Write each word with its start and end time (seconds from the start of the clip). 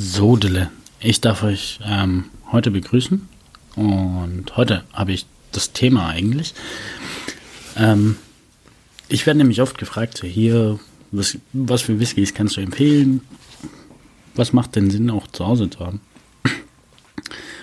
So, 0.00 0.36
Dille, 0.36 0.70
ich 1.00 1.20
darf 1.20 1.42
euch 1.42 1.80
ähm, 1.84 2.26
heute 2.52 2.70
begrüßen 2.70 3.28
und 3.74 4.56
heute 4.56 4.84
habe 4.92 5.10
ich 5.10 5.26
das 5.50 5.72
Thema 5.72 6.06
eigentlich. 6.10 6.54
Ähm, 7.76 8.14
ich 9.08 9.26
werde 9.26 9.38
nämlich 9.38 9.60
oft 9.60 9.76
gefragt, 9.76 10.16
so 10.16 10.24
hier, 10.28 10.78
was, 11.10 11.36
was 11.52 11.82
für 11.82 11.98
Whiskys 11.98 12.32
kannst 12.32 12.56
du 12.56 12.60
empfehlen? 12.60 13.22
Was 14.36 14.52
macht 14.52 14.76
denn 14.76 14.88
Sinn, 14.88 15.10
auch 15.10 15.26
zu 15.26 15.44
Hause 15.44 15.68
zu 15.68 15.80
haben? 15.80 16.00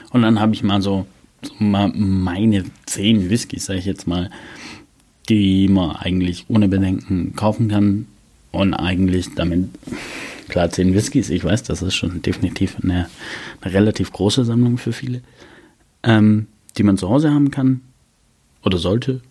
Und 0.10 0.22
dann 0.24 0.42
habe 0.42 0.54
ich 0.54 0.62
mal 0.62 0.82
so, 0.82 1.08
so 1.42 1.54
mal 1.60 1.88
meine 1.96 2.66
zehn 2.86 3.30
Whiskys, 3.30 3.68
sage 3.68 3.80
ich 3.80 3.86
jetzt 3.86 4.08
mal, 4.08 4.30
die 5.30 5.70
man 5.70 5.96
eigentlich 5.96 6.44
ohne 6.50 6.68
Bedenken 6.68 7.34
kaufen 7.38 7.70
kann 7.70 8.08
und 8.52 8.74
eigentlich 8.74 9.28
damit 9.36 9.70
klar 10.48 10.70
zehn 10.70 10.94
Whiskys. 10.94 11.30
Ich 11.30 11.44
weiß, 11.44 11.64
das 11.64 11.82
ist 11.82 11.96
schon 11.96 12.22
definitiv 12.22 12.78
eine, 12.82 13.10
eine 13.62 13.74
relativ 13.74 14.12
große 14.12 14.46
Sammlung 14.46 14.78
für 14.78 14.94
viele, 14.94 15.22
ähm, 16.04 16.48
die 16.78 16.84
man 16.84 16.98
zu 16.98 17.10
Hause 17.10 17.34
haben 17.34 17.52
kann 17.52 17.82
oder 18.64 18.78
sollte, 18.78 19.22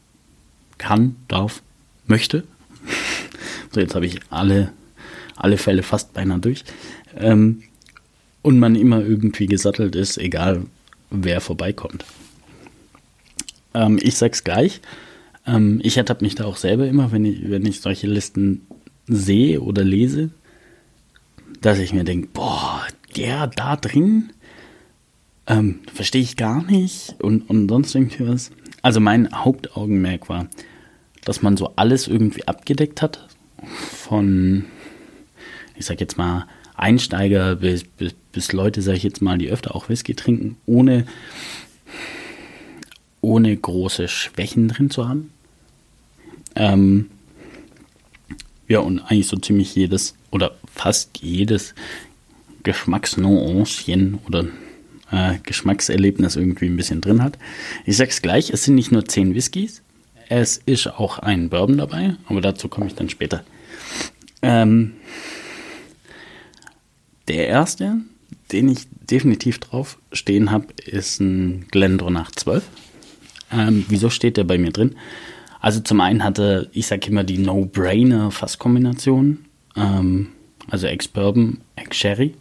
kann, 0.78 1.16
darf, 1.28 1.62
möchte. 2.06 2.44
so, 3.72 3.80
jetzt 3.80 3.94
habe 3.94 4.06
ich 4.06 4.20
alle, 4.30 4.72
alle 5.36 5.58
Fälle 5.58 5.82
fast 5.82 6.14
beinahe 6.14 6.38
durch. 6.38 6.64
Ähm, 7.16 7.62
und 8.42 8.58
man 8.58 8.76
immer 8.76 9.00
irgendwie 9.00 9.46
gesattelt 9.46 9.96
ist, 9.96 10.18
egal 10.18 10.66
wer 11.10 11.40
vorbeikommt. 11.40 12.04
Ähm, 13.72 13.98
ich 14.02 14.16
sag's 14.16 14.44
gleich. 14.44 14.80
Ähm, 15.46 15.80
ich 15.82 15.96
ertappe 15.96 16.24
mich 16.24 16.34
da 16.34 16.44
auch 16.44 16.56
selber 16.56 16.86
immer, 16.86 17.12
wenn 17.12 17.24
ich, 17.24 17.50
wenn 17.50 17.64
ich 17.66 17.80
solche 17.80 18.06
Listen 18.06 18.66
sehe 19.06 19.60
oder 19.60 19.84
lese, 19.84 20.30
dass 21.60 21.78
ich 21.78 21.92
mir 21.92 22.04
denke, 22.04 22.28
boah, 22.32 22.82
der 23.16 23.46
da 23.46 23.76
drin, 23.76 24.32
ähm, 25.46 25.80
verstehe 25.92 26.22
ich 26.22 26.36
gar 26.36 26.62
nicht 26.64 27.16
und, 27.20 27.48
und 27.48 27.68
sonst 27.68 27.94
irgendwie 27.94 28.26
was. 28.26 28.50
Also 28.82 29.00
mein 29.00 29.32
Hauptaugenmerk 29.32 30.28
war, 30.28 30.48
dass 31.24 31.42
man 31.42 31.56
so 31.56 31.72
alles 31.76 32.08
irgendwie 32.08 32.46
abgedeckt 32.46 33.02
hat. 33.02 33.28
Von, 33.64 34.66
ich 35.74 35.86
sag 35.86 36.00
jetzt 36.00 36.18
mal, 36.18 36.46
Einsteiger 36.74 37.56
bis, 37.56 37.84
bis, 37.84 38.14
bis 38.32 38.52
Leute, 38.52 38.82
sag 38.82 38.94
ich 38.96 39.02
jetzt 39.02 39.22
mal, 39.22 39.38
die 39.38 39.48
öfter 39.48 39.74
auch 39.74 39.88
Whisky 39.88 40.14
trinken, 40.14 40.56
ohne, 40.66 41.06
ohne 43.20 43.56
große 43.56 44.08
Schwächen 44.08 44.68
drin 44.68 44.90
zu 44.90 45.08
haben. 45.08 45.30
Ähm, 46.56 47.10
ja, 48.68 48.80
und 48.80 49.00
eigentlich 49.00 49.28
so 49.28 49.36
ziemlich 49.36 49.74
jedes 49.74 50.14
oder 50.30 50.54
fast 50.74 51.18
jedes 51.18 51.74
Geschmacksnuancien 52.62 54.18
oder 54.26 54.46
äh, 55.10 55.38
Geschmackserlebnis 55.42 56.36
irgendwie 56.36 56.66
ein 56.66 56.76
bisschen 56.76 57.00
drin 57.00 57.22
hat. 57.22 57.38
Ich 57.84 57.96
sag's 57.96 58.22
gleich, 58.22 58.50
es 58.50 58.64
sind 58.64 58.74
nicht 58.74 58.92
nur 58.92 59.04
zehn 59.04 59.34
Whiskys, 59.34 59.82
es 60.28 60.56
ist 60.56 60.86
auch 60.86 61.18
ein 61.18 61.50
Bourbon 61.50 61.78
dabei, 61.78 62.16
aber 62.26 62.40
dazu 62.40 62.68
komme 62.68 62.86
ich 62.86 62.94
dann 62.94 63.08
später. 63.08 63.44
Ähm, 64.42 64.92
der 67.28 67.48
erste, 67.48 67.98
den 68.52 68.68
ich 68.68 68.86
definitiv 68.90 69.58
drauf 69.58 69.98
stehen 70.12 70.50
habe, 70.50 70.66
ist 70.84 71.20
ein 71.20 71.66
Glendronach 71.70 72.30
12. 72.32 72.64
Ähm, 73.52 73.86
wieso 73.88 74.10
steht 74.10 74.36
der 74.36 74.44
bei 74.44 74.58
mir 74.58 74.72
drin? 74.72 74.96
Also 75.60 75.80
zum 75.80 76.00
einen 76.00 76.24
hatte, 76.24 76.68
ich 76.72 76.86
sage 76.86 77.08
immer, 77.08 77.24
die 77.24 77.38
No-Brainer-Fasskombination. 77.38 79.46
Ähm, 79.76 80.28
also 80.70 80.86
Ex-Bourbon, 80.86 81.58
Ex-Sherry. 81.76 82.34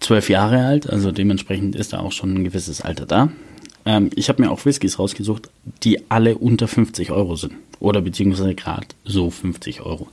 Zwölf 0.00 0.28
Jahre 0.28 0.64
alt, 0.64 0.88
also 0.88 1.10
dementsprechend 1.10 1.74
ist 1.74 1.92
da 1.92 2.00
auch 2.00 2.12
schon 2.12 2.34
ein 2.34 2.44
gewisses 2.44 2.80
Alter 2.80 3.06
da. 3.06 3.32
Ähm, 3.84 4.10
ich 4.14 4.28
habe 4.28 4.42
mir 4.42 4.50
auch 4.50 4.64
Whiskys 4.64 4.98
rausgesucht, 4.98 5.50
die 5.82 6.10
alle 6.10 6.38
unter 6.38 6.68
50 6.68 7.10
Euro 7.10 7.36
sind. 7.36 7.54
Oder 7.80 8.00
beziehungsweise 8.00 8.54
gerade 8.54 8.86
so 9.04 9.30
50 9.30 9.80
Euro. 9.80 10.08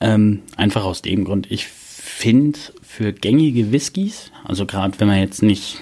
Ähm, 0.00 0.42
einfach 0.56 0.84
aus 0.84 1.02
dem 1.02 1.24
Grund, 1.24 1.50
ich 1.50 1.66
finde 1.66 2.58
für 2.82 3.12
gängige 3.12 3.72
Whiskys, 3.72 4.30
also 4.44 4.66
gerade 4.66 4.98
wenn 5.00 5.08
man 5.08 5.20
jetzt 5.20 5.42
nicht 5.42 5.78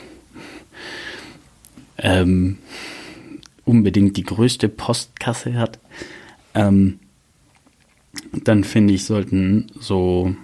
ähm, 1.98 2.58
unbedingt 3.64 4.16
die 4.16 4.24
größte 4.24 4.68
Postkasse 4.68 5.54
hat, 5.54 5.78
ähm, 6.54 6.98
dann 8.32 8.64
finde 8.64 8.94
ich, 8.94 9.04
sollten 9.04 9.66
so 9.78 10.34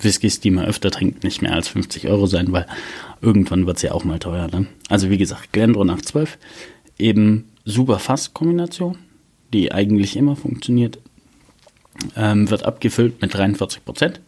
Whiskys, 0.00 0.40
die 0.40 0.50
man 0.50 0.64
öfter 0.64 0.90
trinkt, 0.90 1.24
nicht 1.24 1.42
mehr 1.42 1.52
als 1.52 1.68
50 1.68 2.08
Euro 2.08 2.26
sein, 2.26 2.52
weil 2.52 2.66
irgendwann 3.20 3.66
wird 3.66 3.76
es 3.76 3.82
ja 3.82 3.92
auch 3.92 4.04
mal 4.04 4.18
teuer. 4.18 4.48
Ne? 4.48 4.66
Also 4.88 5.10
wie 5.10 5.18
gesagt, 5.18 5.52
Glendronach 5.52 6.02
12, 6.02 6.38
eben 6.98 7.48
super 7.64 7.98
Fasskombination, 7.98 8.98
die 9.52 9.72
eigentlich 9.72 10.16
immer 10.16 10.36
funktioniert, 10.36 10.98
ähm, 12.16 12.50
wird 12.50 12.64
abgefüllt 12.64 13.20
mit 13.20 13.34
43 13.34 13.84
Prozent. 13.84 14.20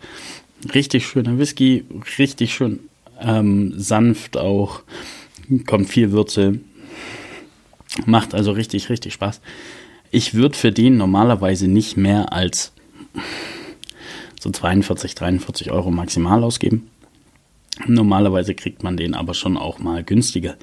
Richtig 0.74 1.06
schöner 1.06 1.38
Whisky, 1.38 1.84
richtig 2.18 2.54
schön 2.54 2.80
ähm, 3.20 3.72
sanft 3.76 4.36
auch, 4.36 4.82
kommt 5.66 5.88
viel 5.88 6.12
Würze, 6.12 6.60
macht 8.06 8.34
also 8.34 8.52
richtig, 8.52 8.88
richtig 8.90 9.14
Spaß. 9.14 9.40
Ich 10.10 10.34
würde 10.34 10.56
für 10.56 10.72
den 10.72 10.96
normalerweise 10.96 11.68
nicht 11.68 11.96
mehr 11.96 12.32
als 12.32 12.72
so 14.40 14.50
42, 14.50 15.14
43 15.14 15.70
Euro 15.70 15.90
maximal 15.90 16.44
ausgeben. 16.44 16.90
Normalerweise 17.86 18.54
kriegt 18.54 18.82
man 18.82 18.96
den 18.96 19.14
aber 19.14 19.34
schon 19.34 19.56
auch 19.56 19.78
mal 19.78 20.04
günstiger. 20.04 20.56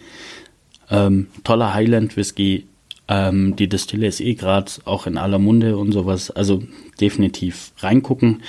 Ähm, 0.89 1.27
toller 1.43 1.73
Highland 1.73 2.15
Whisky. 2.15 2.67
Ähm, 3.07 3.55
die 3.55 3.67
Destille 3.67 4.07
ist 4.07 4.21
eh 4.21 4.35
gerade 4.35 4.71
auch 4.85 5.07
in 5.07 5.17
aller 5.17 5.39
Munde 5.39 5.77
und 5.77 5.91
sowas. 5.91 6.31
Also 6.31 6.63
definitiv 7.01 7.73
reingucken. 7.79 8.43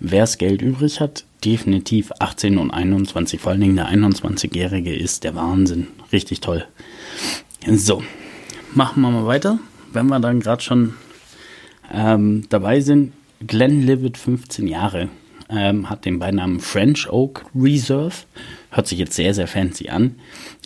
Wer 0.00 0.22
das 0.22 0.36
Geld 0.36 0.62
übrig 0.62 1.00
hat, 1.00 1.24
definitiv 1.44 2.10
18 2.18 2.58
und 2.58 2.70
21. 2.70 3.40
Vor 3.40 3.52
allen 3.52 3.60
Dingen 3.60 3.76
der 3.76 3.88
21-Jährige 3.88 4.94
ist 4.94 5.24
der 5.24 5.34
Wahnsinn. 5.34 5.86
Richtig 6.12 6.40
toll. 6.40 6.66
So, 7.66 8.02
machen 8.74 9.00
wir 9.02 9.10
mal 9.10 9.26
weiter. 9.26 9.60
Wenn 9.92 10.06
wir 10.06 10.20
dann 10.20 10.40
gerade 10.40 10.62
schon 10.62 10.94
ähm, 11.92 12.46
dabei 12.48 12.80
sind, 12.80 13.12
Glenn 13.46 13.82
Livet 13.82 14.16
15 14.16 14.66
Jahre 14.66 15.08
ähm, 15.48 15.90
hat 15.90 16.04
den 16.04 16.18
Beinamen 16.18 16.60
French 16.60 17.10
Oak 17.10 17.44
Reserve. 17.54 18.14
Hört 18.70 18.86
sich 18.86 18.98
jetzt 18.98 19.14
sehr, 19.14 19.34
sehr 19.34 19.46
fancy 19.46 19.88
an. 19.88 20.16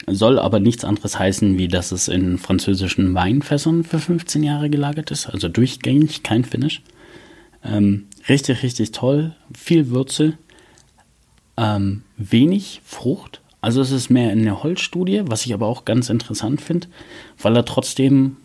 Soll 0.07 0.39
aber 0.39 0.61
nichts 0.61 0.85
anderes 0.85 1.19
heißen, 1.19 1.59
wie 1.59 1.69
dass 1.69 1.91
es 1.91 2.09
in 2.09 2.39
französischen 2.39 3.15
Weinfässern 3.15 3.83
für 3.83 3.99
15 3.99 4.43
Jahre 4.43 4.71
gelagert 4.71 5.11
ist. 5.11 5.27
Also 5.27 5.49
durchgängig, 5.49 6.23
kein 6.23 6.45
Finish. 6.45 6.83
Ähm, 7.65 8.07
richtig, 8.29 8.63
richtig 8.63 8.93
toll. 8.93 9.35
Viel 9.57 9.91
Würze. 9.91 10.35
Ähm, 11.57 12.03
wenig 12.17 12.81
Frucht. 12.85 13.41
Also 13.61 13.81
es 13.81 13.91
ist 13.91 14.11
mehr 14.11 14.33
in 14.33 14.45
der 14.45 14.63
Holzstudie, 14.63 15.23
was 15.25 15.47
ich 15.47 15.53
aber 15.53 15.67
auch 15.67 15.85
ganz 15.85 16.09
interessant 16.11 16.61
finde, 16.61 16.87
weil 17.41 17.57
er 17.57 17.65
trotzdem 17.65 18.37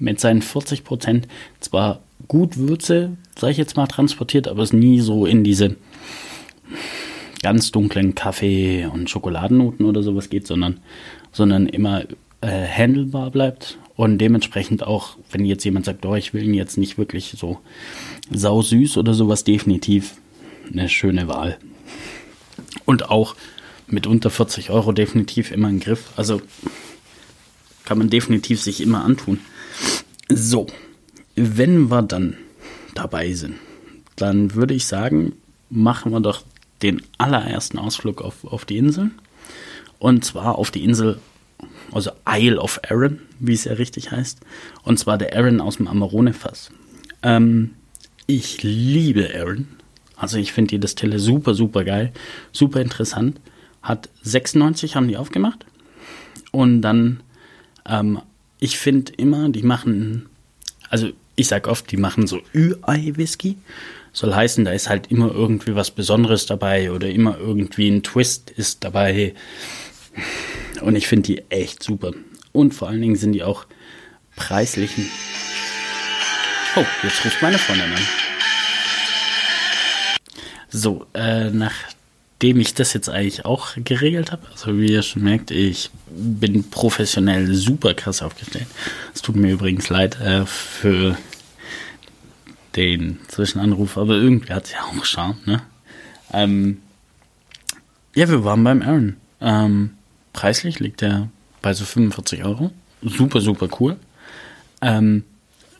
mit 0.00 0.20
seinen 0.20 0.42
40 0.42 0.84
Prozent 0.84 1.28
zwar 1.60 2.00
gut 2.26 2.56
Würze, 2.56 3.16
sag 3.36 3.50
ich 3.50 3.56
jetzt 3.56 3.76
mal, 3.76 3.86
transportiert, 3.86 4.48
aber 4.48 4.62
es 4.62 4.72
nie 4.72 5.00
so 5.00 5.26
in 5.26 5.44
diese 5.44 5.76
ganz 7.42 7.70
dunklen 7.70 8.14
Kaffee- 8.14 8.86
und 8.86 9.08
Schokoladennoten 9.08 9.86
oder 9.86 10.02
sowas 10.02 10.28
geht, 10.28 10.46
sondern, 10.46 10.80
sondern 11.32 11.66
immer 11.66 12.02
äh, 12.40 12.66
handelbar 12.66 13.30
bleibt 13.30 13.78
und 13.96 14.18
dementsprechend 14.18 14.84
auch, 14.86 15.16
wenn 15.30 15.44
jetzt 15.44 15.64
jemand 15.64 15.86
sagt, 15.86 16.04
oh, 16.06 16.14
ich 16.14 16.34
will 16.34 16.44
ihn 16.44 16.54
jetzt 16.54 16.78
nicht 16.78 16.98
wirklich 16.98 17.34
so 17.36 17.58
sausüß 18.30 18.96
oder 18.96 19.14
sowas, 19.14 19.44
definitiv 19.44 20.14
eine 20.72 20.88
schöne 20.88 21.28
Wahl. 21.28 21.58
Und 22.84 23.10
auch 23.10 23.34
mit 23.86 24.06
unter 24.06 24.30
40 24.30 24.70
Euro 24.70 24.92
definitiv 24.92 25.50
immer 25.50 25.68
im 25.68 25.80
Griff. 25.80 26.12
Also 26.16 26.40
kann 27.84 27.98
man 27.98 28.10
definitiv 28.10 28.60
sich 28.60 28.80
immer 28.80 29.04
antun. 29.04 29.40
So, 30.30 30.66
wenn 31.36 31.90
wir 31.90 32.02
dann 32.02 32.36
dabei 32.94 33.32
sind, 33.32 33.56
dann 34.16 34.54
würde 34.54 34.74
ich 34.74 34.86
sagen, 34.86 35.32
machen 35.70 36.12
wir 36.12 36.20
doch 36.20 36.42
den 36.82 37.02
allerersten 37.16 37.78
Ausflug 37.78 38.22
auf, 38.22 38.44
auf 38.44 38.64
die 38.64 38.78
Insel. 38.78 39.10
Und 39.98 40.24
zwar 40.24 40.58
auf 40.58 40.70
die 40.70 40.84
Insel, 40.84 41.18
also 41.92 42.10
Isle 42.28 42.60
of 42.60 42.80
Arran, 42.88 43.20
wie 43.38 43.54
es 43.54 43.64
ja 43.64 43.72
richtig 43.74 44.10
heißt. 44.10 44.40
Und 44.82 44.98
zwar 44.98 45.18
der 45.18 45.36
Arran 45.36 45.60
aus 45.60 45.76
dem 45.76 45.88
Amarone-Fass. 45.88 46.70
Ähm, 47.22 47.74
ich 48.26 48.62
liebe 48.62 49.30
Arran. 49.34 49.68
Also 50.16 50.38
ich 50.38 50.52
finde 50.52 50.70
die 50.70 50.80
Destille 50.80 51.18
super, 51.18 51.54
super 51.54 51.84
geil, 51.84 52.12
super 52.52 52.80
interessant. 52.80 53.40
Hat 53.82 54.08
96 54.22 54.96
haben 54.96 55.08
die 55.08 55.16
aufgemacht. 55.16 55.64
Und 56.50 56.82
dann, 56.82 57.20
ähm, 57.86 58.20
ich 58.60 58.78
finde 58.78 59.12
immer, 59.16 59.48
die 59.48 59.62
machen, 59.62 60.28
also 60.90 61.10
ich 61.36 61.48
sage 61.48 61.70
oft, 61.70 61.90
die 61.90 61.96
machen 61.96 62.26
so 62.26 62.40
Ü-Ei-Whisky. 62.54 63.56
Soll 64.12 64.34
heißen, 64.34 64.64
da 64.64 64.72
ist 64.72 64.88
halt 64.88 65.10
immer 65.10 65.30
irgendwie 65.32 65.74
was 65.74 65.90
Besonderes 65.90 66.46
dabei 66.46 66.90
oder 66.90 67.08
immer 67.08 67.38
irgendwie 67.38 67.88
ein 67.88 68.02
Twist 68.02 68.50
ist 68.50 68.82
dabei. 68.82 69.34
Und 70.80 70.96
ich 70.96 71.06
finde 71.06 71.26
die 71.26 71.42
echt 71.50 71.82
super. 71.82 72.12
Und 72.52 72.74
vor 72.74 72.88
allen 72.88 73.00
Dingen 73.00 73.16
sind 73.16 73.32
die 73.32 73.44
auch 73.44 73.66
preislichen. 74.34 75.08
Oh, 76.74 76.84
jetzt 77.02 77.24
ruft 77.24 77.40
meine 77.42 77.58
Freundin 77.58 77.92
an. 77.92 78.02
So, 80.70 81.06
äh, 81.14 81.50
nachdem 82.38 82.60
ich 82.60 82.72
das 82.72 82.92
jetzt 82.92 83.08
eigentlich 83.08 83.44
auch 83.44 83.70
geregelt 83.74 84.30
habe, 84.30 84.46
also 84.52 84.78
wie 84.78 84.92
ihr 84.92 85.02
schon 85.02 85.24
merkt, 85.24 85.50
ich 85.50 85.90
bin 86.08 86.70
professionell 86.70 87.52
super 87.52 87.94
krass 87.94 88.22
aufgestellt. 88.22 88.68
Es 89.12 89.22
tut 89.22 89.34
mir 89.34 89.50
übrigens 89.50 89.88
leid 89.88 90.20
äh, 90.20 90.46
für 90.46 91.18
den 92.76 93.18
Zwischenanruf, 93.26 93.98
aber 93.98 94.14
irgendwie 94.14 94.52
hat 94.52 94.66
es 94.66 94.72
ja 94.72 94.84
auch 94.84 95.04
Charme, 95.04 95.36
ne? 95.46 95.62
Ähm, 96.32 96.78
ja, 98.14 98.28
wir 98.28 98.44
waren 98.44 98.62
beim 98.62 98.82
Aaron. 98.82 99.16
Ähm, 99.40 99.90
preislich 100.32 100.78
liegt 100.78 101.02
er 101.02 101.28
bei 101.60 101.74
so 101.74 101.84
45 101.84 102.44
Euro. 102.44 102.70
Super, 103.02 103.40
super 103.40 103.68
cool. 103.80 103.96
Ähm, 104.80 105.24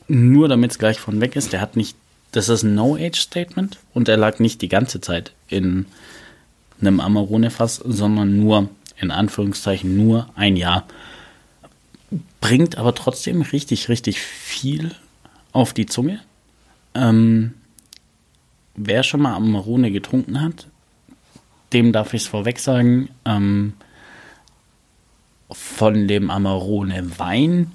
nur 0.09 0.49
damit 0.49 0.71
es 0.71 0.77
gleich 0.77 0.99
von 0.99 1.21
weg 1.21 1.37
ist, 1.37 1.53
der 1.53 1.61
hat 1.61 1.77
nicht, 1.77 1.95
das 2.33 2.49
ist 2.49 2.63
ein 2.63 2.75
No-Age-Statement 2.75 3.77
und 3.93 4.09
er 4.09 4.17
lag 4.17 4.39
nicht 4.39 4.61
die 4.61 4.67
ganze 4.67 4.99
Zeit 4.99 5.31
in 5.47 5.85
einem 6.81 6.99
Amarone-Fass, 6.99 7.77
sondern 7.77 8.39
nur, 8.39 8.69
in 8.97 9.11
Anführungszeichen, 9.11 9.95
nur 9.95 10.29
ein 10.35 10.55
Jahr. 10.55 10.85
Bringt 12.41 12.77
aber 12.77 12.95
trotzdem 12.95 13.41
richtig, 13.41 13.89
richtig 13.89 14.19
viel 14.19 14.95
auf 15.51 15.73
die 15.73 15.85
Zunge. 15.85 16.21
Ähm, 16.95 17.53
wer 18.75 19.03
schon 19.03 19.21
mal 19.21 19.35
Amarone 19.35 19.91
getrunken 19.91 20.41
hat, 20.41 20.67
dem 21.73 21.91
darf 21.91 22.13
ich 22.13 22.23
es 22.23 22.27
vorweg 22.27 22.59
sagen, 22.59 23.09
ähm, 23.25 23.73
von 25.51 26.07
dem 26.07 26.29
Amarone 26.29 27.19
Wein 27.19 27.71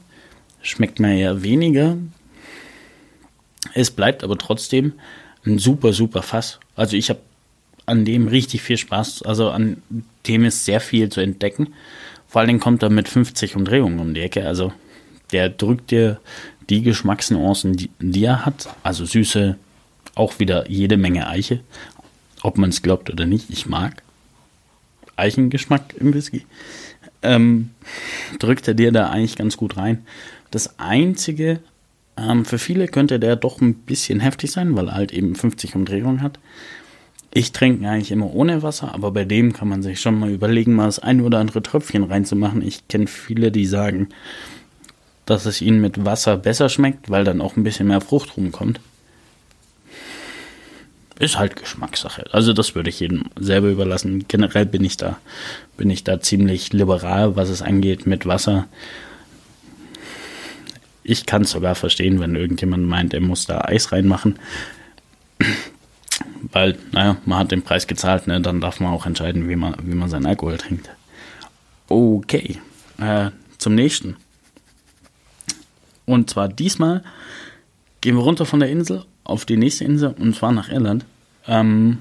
schmeckt 0.63 1.01
mir 1.01 1.15
ja 1.17 1.43
weniger. 1.43 1.97
Es 3.75 3.91
bleibt 3.91 4.25
aber 4.25 4.39
trotzdem 4.39 4.95
ein 5.45 5.59
super, 5.59 5.93
super 5.93 6.23
Fass. 6.23 6.61
Also 6.77 6.97
ich 6.97 7.11
habe 7.11 7.21
an 7.87 8.05
dem 8.05 8.29
richtig 8.29 8.63
viel 8.63 8.79
Spaß. 8.79 9.23
Also 9.23 9.51
an 9.51 9.83
dem 10.27 10.45
ist 10.45 10.65
sehr 10.65 10.81
viel 10.81 11.09
zu 11.09 11.21
entdecken. 11.21 11.75
Vor 12.29 12.41
allen 12.41 12.49
Dingen 12.49 12.61
kommt 12.61 12.83
er 12.83 12.91
mit 12.91 13.09
50 13.09 13.57
Umdrehungen 13.57 13.99
um 13.99 14.15
die 14.15 14.21
Ecke. 14.21 14.47
Also 14.47 14.73
der 15.33 15.49
drückt 15.49 15.91
dir 15.91 16.21
die 16.71 16.83
Geschmacksnuancen, 16.83 17.77
die, 17.77 17.91
die 18.01 18.25
er 18.25 18.47
hat. 18.47 18.69
Also 18.83 19.05
Süße, 19.05 19.57
auch 20.15 20.39
wieder 20.39 20.71
jede 20.71 20.97
Menge 20.97 21.29
Eiche. 21.29 21.61
Ob 22.43 22.59
man 22.59 22.71
es 22.71 22.83
glaubt 22.83 23.11
oder 23.11 23.27
nicht, 23.27 23.51
ich 23.51 23.67
mag 23.67 24.03
Eichengeschmack 25.17 25.95
im 25.99 26.13
Whisky. 26.13 26.45
Ähm, 27.23 27.71
drückt 28.39 28.69
er 28.69 28.75
dir 28.75 28.93
da 28.93 29.09
eigentlich 29.09 29.37
ganz 29.37 29.57
gut 29.57 29.77
rein. 29.77 30.05
Das 30.51 30.79
Einzige, 30.79 31.61
ähm, 32.17 32.45
für 32.45 32.59
viele 32.59 32.89
könnte 32.89 33.19
der 33.19 33.37
doch 33.37 33.61
ein 33.61 33.75
bisschen 33.75 34.21
heftig 34.21 34.53
sein, 34.53 34.77
weil 34.77 34.89
er 34.89 34.95
halt 34.95 35.13
eben 35.13 35.35
50 35.35 35.75
Umdrehungen 35.75 36.23
hat. 36.23 36.39
Ich 37.37 37.51
trinke 37.51 37.89
eigentlich 37.89 38.13
immer 38.13 38.33
ohne 38.33 38.63
Wasser, 38.63 38.95
aber 38.95 39.11
bei 39.11 39.25
dem 39.25 39.53
kann 39.53 39.69
man 39.69 39.83
sich 39.83 40.01
schon 40.01 40.19
mal 40.19 40.31
überlegen, 40.31 40.75
mal 40.75 40.87
das 40.87 41.01
ein 41.01 41.21
oder 41.21 41.41
andere 41.41 41.63
Tröpfchen 41.63 42.05
reinzumachen. 42.05 42.63
Ich 42.63 42.87
kenne 42.87 43.09
viele, 43.09 43.51
die 43.51 43.67
sagen, 43.67 44.11
dass 45.27 45.45
es 45.45 45.61
ihnen 45.61 45.81
mit 45.81 46.05
Wasser 46.05 46.37
besser 46.37 46.69
schmeckt, 46.69 47.11
weil 47.11 47.25
dann 47.25 47.41
auch 47.41 47.57
ein 47.57 47.65
bisschen 47.65 47.89
mehr 47.89 48.01
Frucht 48.01 48.37
rumkommt. 48.37 48.79
Ist 51.19 51.39
halt 51.39 51.57
Geschmackssache. 51.57 52.27
Also 52.33 52.53
das 52.53 52.77
würde 52.77 52.91
ich 52.91 53.01
jedem 53.01 53.25
selber 53.37 53.69
überlassen. 53.69 54.27
Generell 54.29 54.67
bin 54.67 54.85
ich 54.85 54.97
da, 54.97 55.19
bin 55.77 55.91
ich 55.91 56.05
da 56.05 56.21
ziemlich 56.21 56.73
liberal, 56.73 57.35
was 57.35 57.49
es 57.49 57.63
angeht 57.63 58.07
mit 58.07 58.27
Wasser 58.27 58.69
ich 61.05 61.27
kann 61.27 61.43
es 61.43 61.51
sogar 61.51 61.75
verstehen, 61.75 62.19
wenn 62.19 62.35
irgendjemand 62.35 62.87
meint, 62.87 63.13
er 63.13 63.21
muss 63.21 63.47
da 63.47 63.61
Eis 63.61 63.93
reinmachen. 63.93 64.39
Weil, 66.55 66.79
naja, 66.93 67.17
man 67.27 67.41
hat 67.41 67.51
den 67.51 67.63
Preis 67.63 67.89
gezahlt, 67.89 68.29
ne? 68.29 68.41
dann 68.41 68.61
darf 68.61 68.79
man 68.79 68.93
auch 68.93 69.07
entscheiden, 69.07 69.49
wie 69.49 69.57
man, 69.57 69.75
wie 69.83 69.95
man 69.97 70.09
seinen 70.09 70.25
Alkohol 70.25 70.57
trinkt. 70.57 70.89
Okay, 71.89 72.61
äh, 72.99 73.31
zum 73.59 73.75
nächsten. 73.75 74.17
Und 76.07 76.31
zwar 76.31 76.49
diesmal 76.49 77.03
gehen 78.01 78.15
wir 78.15 78.23
runter 78.23 78.47
von 78.47 78.61
der 78.61 78.71
Insel 78.71 79.05
auf 79.25 79.45
die 79.45 79.57
nächste 79.57 79.85
Insel 79.85 80.15
und 80.17 80.37
zwar 80.37 80.53
nach 80.53 80.71
Irland. 80.71 81.05
Ähm, 81.49 81.99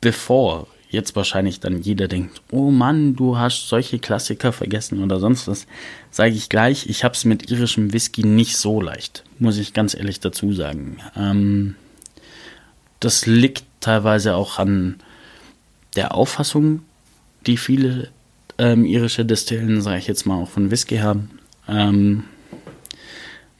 bevor 0.00 0.68
jetzt 0.88 1.14
wahrscheinlich 1.14 1.60
dann 1.60 1.82
jeder 1.82 2.08
denkt, 2.08 2.40
oh 2.50 2.70
Mann, 2.70 3.14
du 3.14 3.36
hast 3.36 3.68
solche 3.68 3.98
Klassiker 3.98 4.52
vergessen 4.52 5.02
oder 5.02 5.20
sonst 5.20 5.48
was, 5.48 5.66
sage 6.10 6.32
ich 6.32 6.48
gleich, 6.48 6.88
ich 6.88 7.04
habe 7.04 7.14
es 7.14 7.26
mit 7.26 7.50
irischem 7.50 7.92
Whisky 7.92 8.24
nicht 8.24 8.56
so 8.56 8.80
leicht, 8.80 9.22
muss 9.38 9.58
ich 9.58 9.74
ganz 9.74 9.94
ehrlich 9.94 10.20
dazu 10.20 10.54
sagen. 10.54 10.96
Ähm, 11.14 11.76
das 13.04 13.26
liegt 13.26 13.64
teilweise 13.80 14.36
auch 14.36 14.58
an 14.58 14.96
der 15.96 16.14
Auffassung, 16.14 16.82
die 17.46 17.56
viele 17.56 18.10
ähm, 18.58 18.84
irische 18.84 19.24
Destillen, 19.24 19.82
sage 19.82 19.98
ich 19.98 20.06
jetzt 20.06 20.24
mal, 20.24 20.42
auch 20.42 20.48
von 20.48 20.70
Whisky 20.70 20.98
haben. 20.98 21.30
Ähm, 21.68 22.24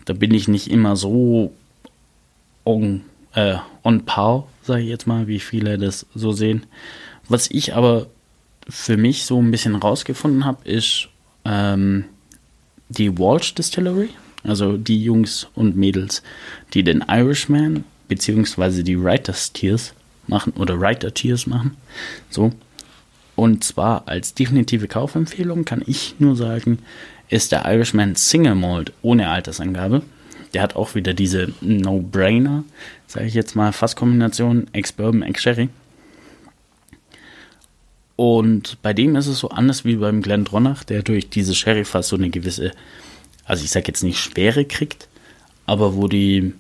da 0.05 0.13
bin 0.13 0.33
ich 0.33 0.47
nicht 0.47 0.71
immer 0.71 0.95
so 0.95 1.53
on, 2.65 3.03
äh, 3.35 3.57
on 3.83 4.05
par, 4.05 4.47
sage 4.63 4.83
ich 4.83 4.89
jetzt 4.89 5.07
mal, 5.09 5.27
wie 5.27 5.41
viele 5.41 5.77
das 5.77 6.07
so 6.15 6.33
sehen. 6.33 6.65
Was 7.29 7.51
ich 7.51 7.75
aber 7.75 8.07
für 8.69 8.97
mich 8.97 9.25
so 9.25 9.41
ein 9.41 9.51
bisschen 9.51 9.75
rausgefunden 9.75 10.45
habe, 10.45 10.69
ist 10.69 11.09
ähm, 11.45 12.05
die 12.89 13.19
Walsh 13.19 13.55
Distillery, 13.55 14.11
also 14.45 14.77
die 14.77 15.03
Jungs 15.03 15.49
und 15.57 15.77
Mädels, 15.77 16.23
die 16.75 16.85
den 16.85 17.05
Irishman 17.09 17.85
beziehungsweise 18.13 18.85
die 18.85 19.03
Writer's 19.03 19.55
Tears 19.55 19.95
machen 20.27 20.53
oder 20.59 20.79
Writer 20.79 21.15
Tears 21.15 21.47
machen. 21.47 21.79
So. 22.29 22.53
Und 23.37 23.65
zwar 23.65 24.07
als 24.07 24.35
definitive 24.35 24.87
Kaufempfehlung 24.87 25.65
kann 25.65 25.83
ich 25.87 26.17
nur 26.19 26.37
sagen, 26.37 26.81
ist 27.31 27.53
der 27.53 27.65
Irishman 27.65 28.15
Single 28.15 28.55
Malt 28.55 28.93
ohne 29.01 29.31
Altersangabe. 29.31 30.03
Der 30.53 30.61
hat 30.61 30.77
auch 30.77 30.95
wieder 30.95 31.15
diese 31.15 31.55
No-Brainer, 31.63 32.65
sage 33.07 33.25
ich 33.27 33.33
jetzt 33.33 33.57
mal, 33.57 33.73
Fasskombination 33.73 34.67
Ex-Bourbon, 34.75 35.23
Ex-Sherry. 35.23 35.71
Und 38.17 38.77
bei 38.83 38.93
dem 38.93 39.17
ist 39.17 39.29
es 39.29 39.39
so 39.39 39.49
anders 39.49 39.87
wie 39.87 39.97
beim 39.97 40.21
Glenn 40.21 40.45
Dronach, 40.45 40.85
der 40.85 41.03
durch 41.03 41.31
diese 41.31 41.55
Sherry-Fass 41.55 42.09
so 42.09 42.17
eine 42.17 42.29
gewisse, 42.29 42.73
also 43.47 43.65
ich 43.65 43.71
sag 43.71 43.89
jetzt 43.89 44.05
nicht 44.05 44.19
Schwere 44.19 44.67
kriegt, 44.67 45.09
aber 45.65 45.97
wo 45.97 46.09
die, 46.09 46.53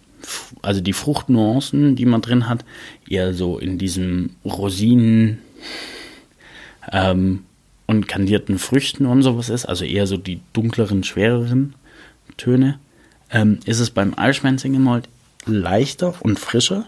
also 0.62 0.81
die 0.81 0.93
Fruchtnuancen, 0.93 1.97
die 1.97 2.07
man 2.07 2.23
drin 2.23 2.49
hat, 2.49 2.64
eher 3.09 3.35
so 3.35 3.59
in 3.59 3.79
diesem 3.79 4.31
Rosinen 4.45 5.38
ähm, 6.91 7.45
und 7.87 8.09
kandierten 8.09 8.59
Früchten 8.59 9.07
und 9.07 9.23
sowas 9.23 9.49
ist, 9.49 9.67
also 9.67 9.85
eher 9.85 10.07
so 10.07 10.17
die 10.17 10.41
dunkleren, 10.52 11.05
schwereren 11.05 11.75
Töne, 12.37 12.79
ähm, 13.31 13.61
ist 13.64 13.81
es 13.81 13.91
beim 13.91 14.14
Irishman 14.17 14.59
Single 14.59 14.81
Malt 14.81 15.09
leichter 15.47 16.14
und 16.21 16.38
frischer 16.38 16.87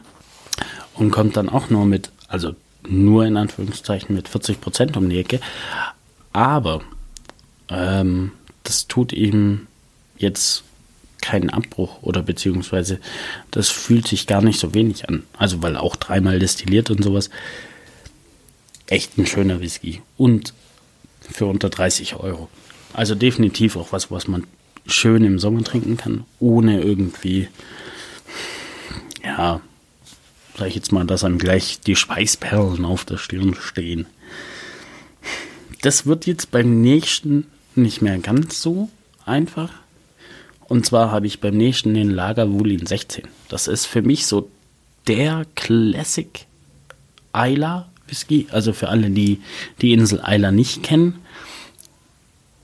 und 0.94 1.10
kommt 1.10 1.36
dann 1.36 1.48
auch 1.48 1.70
nur 1.70 1.86
mit, 1.86 2.10
also 2.28 2.54
nur 2.86 3.24
in 3.24 3.36
Anführungszeichen 3.36 4.14
mit 4.14 4.28
40 4.28 4.60
Prozent 4.60 4.96
um 4.96 5.08
die 5.08 5.18
Ecke. 5.18 5.40
Aber 6.32 6.82
ähm, 7.68 8.32
das 8.62 8.86
tut 8.86 9.12
ihm 9.12 9.66
jetzt 10.16 10.64
keinen 11.24 11.48
Abbruch 11.48 12.02
oder 12.02 12.22
beziehungsweise 12.22 13.00
das 13.50 13.70
fühlt 13.70 14.06
sich 14.06 14.26
gar 14.26 14.42
nicht 14.42 14.60
so 14.60 14.74
wenig 14.74 15.08
an. 15.08 15.22
Also 15.38 15.62
weil 15.62 15.76
auch 15.76 15.96
dreimal 15.96 16.38
destilliert 16.38 16.90
und 16.90 17.02
sowas. 17.02 17.30
Echt 18.86 19.16
ein 19.16 19.26
schöner 19.26 19.60
Whisky. 19.60 20.02
Und 20.18 20.52
für 21.20 21.46
unter 21.46 21.70
30 21.70 22.16
Euro. 22.16 22.50
Also 22.92 23.14
definitiv 23.14 23.76
auch 23.76 23.90
was, 23.92 24.10
was 24.10 24.28
man 24.28 24.46
schön 24.86 25.24
im 25.24 25.38
Sommer 25.38 25.64
trinken 25.64 25.96
kann, 25.96 26.24
ohne 26.38 26.82
irgendwie, 26.82 27.48
ja, 29.24 29.62
sag 30.58 30.68
ich 30.68 30.74
jetzt 30.74 30.92
mal, 30.92 31.06
dass 31.06 31.24
einem 31.24 31.38
gleich 31.38 31.80
die 31.80 31.96
Schweißperlen 31.96 32.84
auf 32.84 33.06
der 33.06 33.16
Stirn 33.16 33.54
stehen. 33.54 34.06
Das 35.80 36.04
wird 36.04 36.26
jetzt 36.26 36.50
beim 36.50 36.82
nächsten 36.82 37.46
nicht 37.74 38.02
mehr 38.02 38.18
ganz 38.18 38.60
so 38.60 38.90
einfach. 39.24 39.70
Und 40.68 40.86
zwar 40.86 41.10
habe 41.10 41.26
ich 41.26 41.40
beim 41.40 41.56
nächsten 41.56 41.94
den 41.94 42.10
Lagerwulin 42.10 42.86
16. 42.86 43.24
Das 43.48 43.68
ist 43.68 43.86
für 43.86 44.02
mich 44.02 44.26
so 44.26 44.48
der 45.06 45.46
Classic 45.54 46.46
Isla 47.34 47.88
Whisky. 48.06 48.46
Also 48.50 48.72
für 48.72 48.88
alle, 48.88 49.10
die 49.10 49.40
die 49.80 49.92
Insel 49.92 50.22
Isla 50.26 50.50
nicht 50.50 50.82
kennen, 50.82 51.20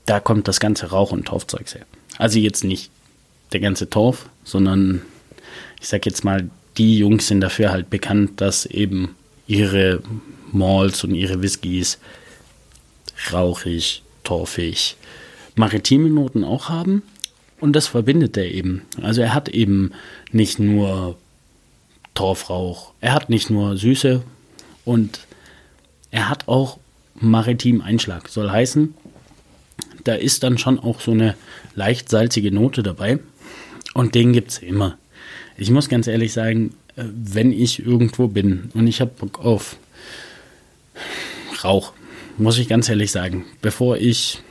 da 0.05 0.19
kommt 0.19 0.47
das 0.47 0.59
ganze 0.59 0.87
Rauch- 0.87 1.11
und 1.11 1.25
Torfzeug 1.25 1.73
her. 1.73 1.85
Also 2.17 2.39
jetzt 2.39 2.63
nicht 2.63 2.91
der 3.51 3.59
ganze 3.59 3.89
Torf, 3.89 4.29
sondern 4.43 5.01
ich 5.79 5.87
sag 5.87 6.05
jetzt 6.05 6.23
mal 6.23 6.49
die 6.77 6.97
Jungs 6.97 7.27
sind 7.27 7.41
dafür 7.41 7.71
halt 7.71 7.89
bekannt, 7.89 8.39
dass 8.39 8.65
eben 8.65 9.15
ihre 9.47 10.01
Malls 10.51 11.03
und 11.03 11.15
ihre 11.15 11.41
Whiskys 11.41 11.99
rauchig, 13.31 14.03
torfig, 14.23 14.95
maritime 15.55 16.09
Noten 16.09 16.43
auch 16.43 16.69
haben. 16.69 17.03
Und 17.61 17.73
das 17.73 17.87
verbindet 17.87 18.35
er 18.35 18.51
eben. 18.51 18.81
Also 19.01 19.21
er 19.21 19.33
hat 19.33 19.47
eben 19.47 19.91
nicht 20.31 20.59
nur 20.59 21.15
Torfrauch, 22.13 22.91
er 22.99 23.13
hat 23.13 23.29
nicht 23.29 23.49
nur 23.49 23.77
Süße 23.77 24.21
und 24.83 25.21
er 26.09 26.27
hat 26.27 26.47
auch 26.47 26.79
maritim 27.15 27.81
Einschlag. 27.81 28.27
Soll 28.27 28.49
heißen, 28.49 28.93
da 30.03 30.15
ist 30.15 30.43
dann 30.43 30.57
schon 30.57 30.79
auch 30.79 30.99
so 30.99 31.11
eine 31.11 31.35
leicht 31.75 32.09
salzige 32.09 32.51
Note 32.51 32.83
dabei. 32.83 33.19
Und 33.93 34.15
den 34.15 34.33
gibt 34.33 34.51
es 34.51 34.57
immer. 34.59 34.97
Ich 35.57 35.69
muss 35.69 35.89
ganz 35.89 36.07
ehrlich 36.07 36.33
sagen, 36.33 36.73
äh, 36.95 37.03
wenn 37.05 37.51
ich 37.51 37.85
irgendwo 37.85 38.27
bin 38.27 38.71
und 38.73 38.87
ich 38.87 39.01
habe 39.01 39.11
Bock 39.17 39.43
auf 39.43 39.77
Rauch, 41.63 41.93
muss 42.37 42.57
ich 42.57 42.67
ganz 42.67 42.89
ehrlich 42.89 43.11
sagen, 43.11 43.45
bevor 43.61 43.97
ich, 43.97 44.41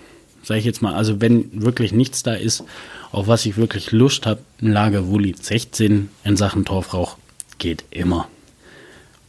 sage 0.42 0.60
ich 0.60 0.66
jetzt 0.66 0.82
mal, 0.82 0.94
also 0.94 1.20
wenn 1.20 1.62
wirklich 1.62 1.92
nichts 1.92 2.22
da 2.22 2.34
ist, 2.34 2.64
auf 3.12 3.26
was 3.26 3.46
ich 3.46 3.56
wirklich 3.56 3.92
Lust 3.92 4.26
habe, 4.26 4.40
ein 4.62 4.72
Lager 4.72 5.06
Wuli 5.06 5.34
16 5.38 6.10
in 6.24 6.36
Sachen 6.36 6.64
Torfrauch 6.64 7.16
geht 7.58 7.84
immer. 7.90 8.28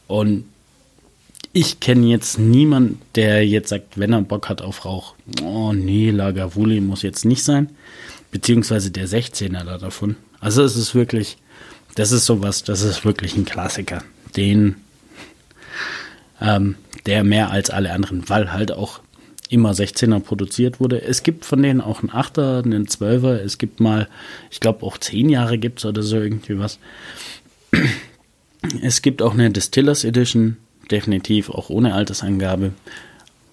Und 0.07 0.45
ich 1.53 1.79
kenne 1.79 2.07
jetzt 2.07 2.39
niemanden, 2.39 3.01
der 3.15 3.45
jetzt 3.45 3.69
sagt, 3.69 3.97
wenn 3.97 4.13
er 4.13 4.21
Bock 4.21 4.47
hat 4.47 4.61
auf 4.61 4.85
Rauch, 4.85 5.15
oh 5.43 5.73
nee, 5.73 6.11
Lagavuli 6.11 6.79
muss 6.79 7.01
jetzt 7.01 7.25
nicht 7.25 7.43
sein. 7.43 7.69
Beziehungsweise 8.31 8.91
der 8.91 9.07
16er 9.07 9.65
da 9.65 9.77
davon. 9.77 10.15
Also 10.39 10.63
es 10.63 10.77
ist 10.77 10.95
wirklich, 10.95 11.37
das 11.95 12.13
ist 12.13 12.25
sowas, 12.25 12.63
das 12.63 12.81
ist 12.81 13.03
wirklich 13.03 13.35
ein 13.35 13.43
Klassiker. 13.43 14.03
Den, 14.37 14.75
ähm, 16.39 16.75
der 17.05 17.25
mehr 17.25 17.51
als 17.51 17.69
alle 17.69 17.91
anderen, 17.91 18.29
weil 18.29 18.53
halt 18.53 18.71
auch 18.71 19.01
immer 19.51 19.71
16er 19.71 20.19
produziert 20.19 20.79
wurde. 20.79 21.01
Es 21.01 21.23
gibt 21.23 21.45
von 21.45 21.61
denen 21.61 21.81
auch 21.81 21.99
einen 21.99 22.11
8er, 22.11 22.63
einen 22.63 22.87
12er. 22.87 23.35
Es 23.35 23.57
gibt 23.57 23.79
mal, 23.79 24.07
ich 24.49 24.59
glaube 24.59 24.85
auch 24.85 24.97
10 24.97 25.29
Jahre 25.29 25.57
gibt 25.57 25.79
es 25.79 25.85
oder 25.85 26.01
so 26.03 26.17
irgendwie 26.17 26.57
was. 26.57 26.79
Es 28.81 29.01
gibt 29.01 29.21
auch 29.21 29.33
eine 29.33 29.51
Distillers 29.51 30.03
Edition, 30.03 30.57
definitiv 30.89 31.49
auch 31.49 31.69
ohne 31.69 31.93
Altersangabe. 31.93 32.73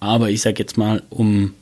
Aber 0.01 0.31
ich 0.31 0.43
sage 0.43 0.59
jetzt 0.59 0.79
mal, 0.79 1.03
um 1.11 1.55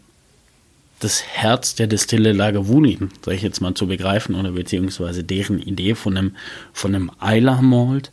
das 0.98 1.22
Herz 1.22 1.74
der 1.74 1.86
Distille 1.86 2.32
Lagavulin, 2.32 3.10
sag 3.24 3.34
ich 3.34 3.42
jetzt 3.42 3.60
mal, 3.60 3.74
zu 3.74 3.86
begreifen 3.86 4.34
oder 4.34 4.52
beziehungsweise 4.52 5.24
deren 5.24 5.60
Idee 5.60 5.94
von 5.94 6.16
einem, 6.16 6.36
von 6.72 6.94
einem 6.94 7.10
Eiler 7.20 7.62
Malt, 7.62 8.10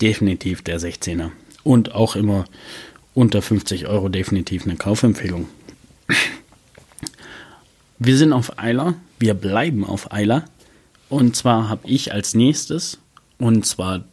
definitiv 0.00 0.62
der 0.62 0.80
16er. 0.80 1.30
Und 1.62 1.94
auch 1.94 2.16
immer 2.16 2.46
unter 3.14 3.42
50 3.42 3.86
Euro 3.86 4.08
definitiv 4.08 4.64
eine 4.64 4.76
Kaufempfehlung. 4.76 5.48
Wir 7.98 8.16
sind 8.16 8.32
auf 8.32 8.58
Eiler, 8.58 8.94
wir 9.18 9.34
bleiben 9.34 9.84
auf 9.84 10.12
Eiler. 10.12 10.44
Und 11.08 11.36
zwar 11.36 11.68
habe 11.68 11.86
ich 11.86 12.12
als 12.12 12.34
nächstes, 12.34 12.98
und 13.38 13.66
zwar 13.66 14.04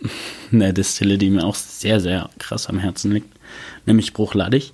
eine 0.52 0.72
Distille, 0.72 1.18
die 1.18 1.30
mir 1.30 1.44
auch 1.44 1.54
sehr, 1.54 2.00
sehr 2.00 2.30
krass 2.38 2.68
am 2.68 2.78
Herzen 2.78 3.12
liegt, 3.12 3.34
nämlich 3.86 4.12
Bruchladig. 4.12 4.72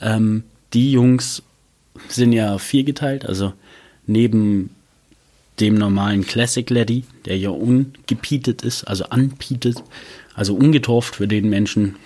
Ähm, 0.00 0.44
die 0.72 0.92
Jungs 0.92 1.42
sind 2.08 2.32
ja 2.32 2.58
viergeteilt, 2.58 3.26
also 3.26 3.52
neben 4.06 4.70
dem 5.60 5.74
normalen 5.74 6.26
Classic 6.26 6.68
Laddy, 6.68 7.04
der 7.24 7.38
ja 7.38 7.50
ungepietet 7.50 8.62
ist, 8.62 8.84
also 8.84 9.04
anpietet, 9.04 9.82
also 10.34 10.54
ungetorft 10.54 11.16
für 11.16 11.28
den 11.28 11.48
Menschen. 11.48 11.96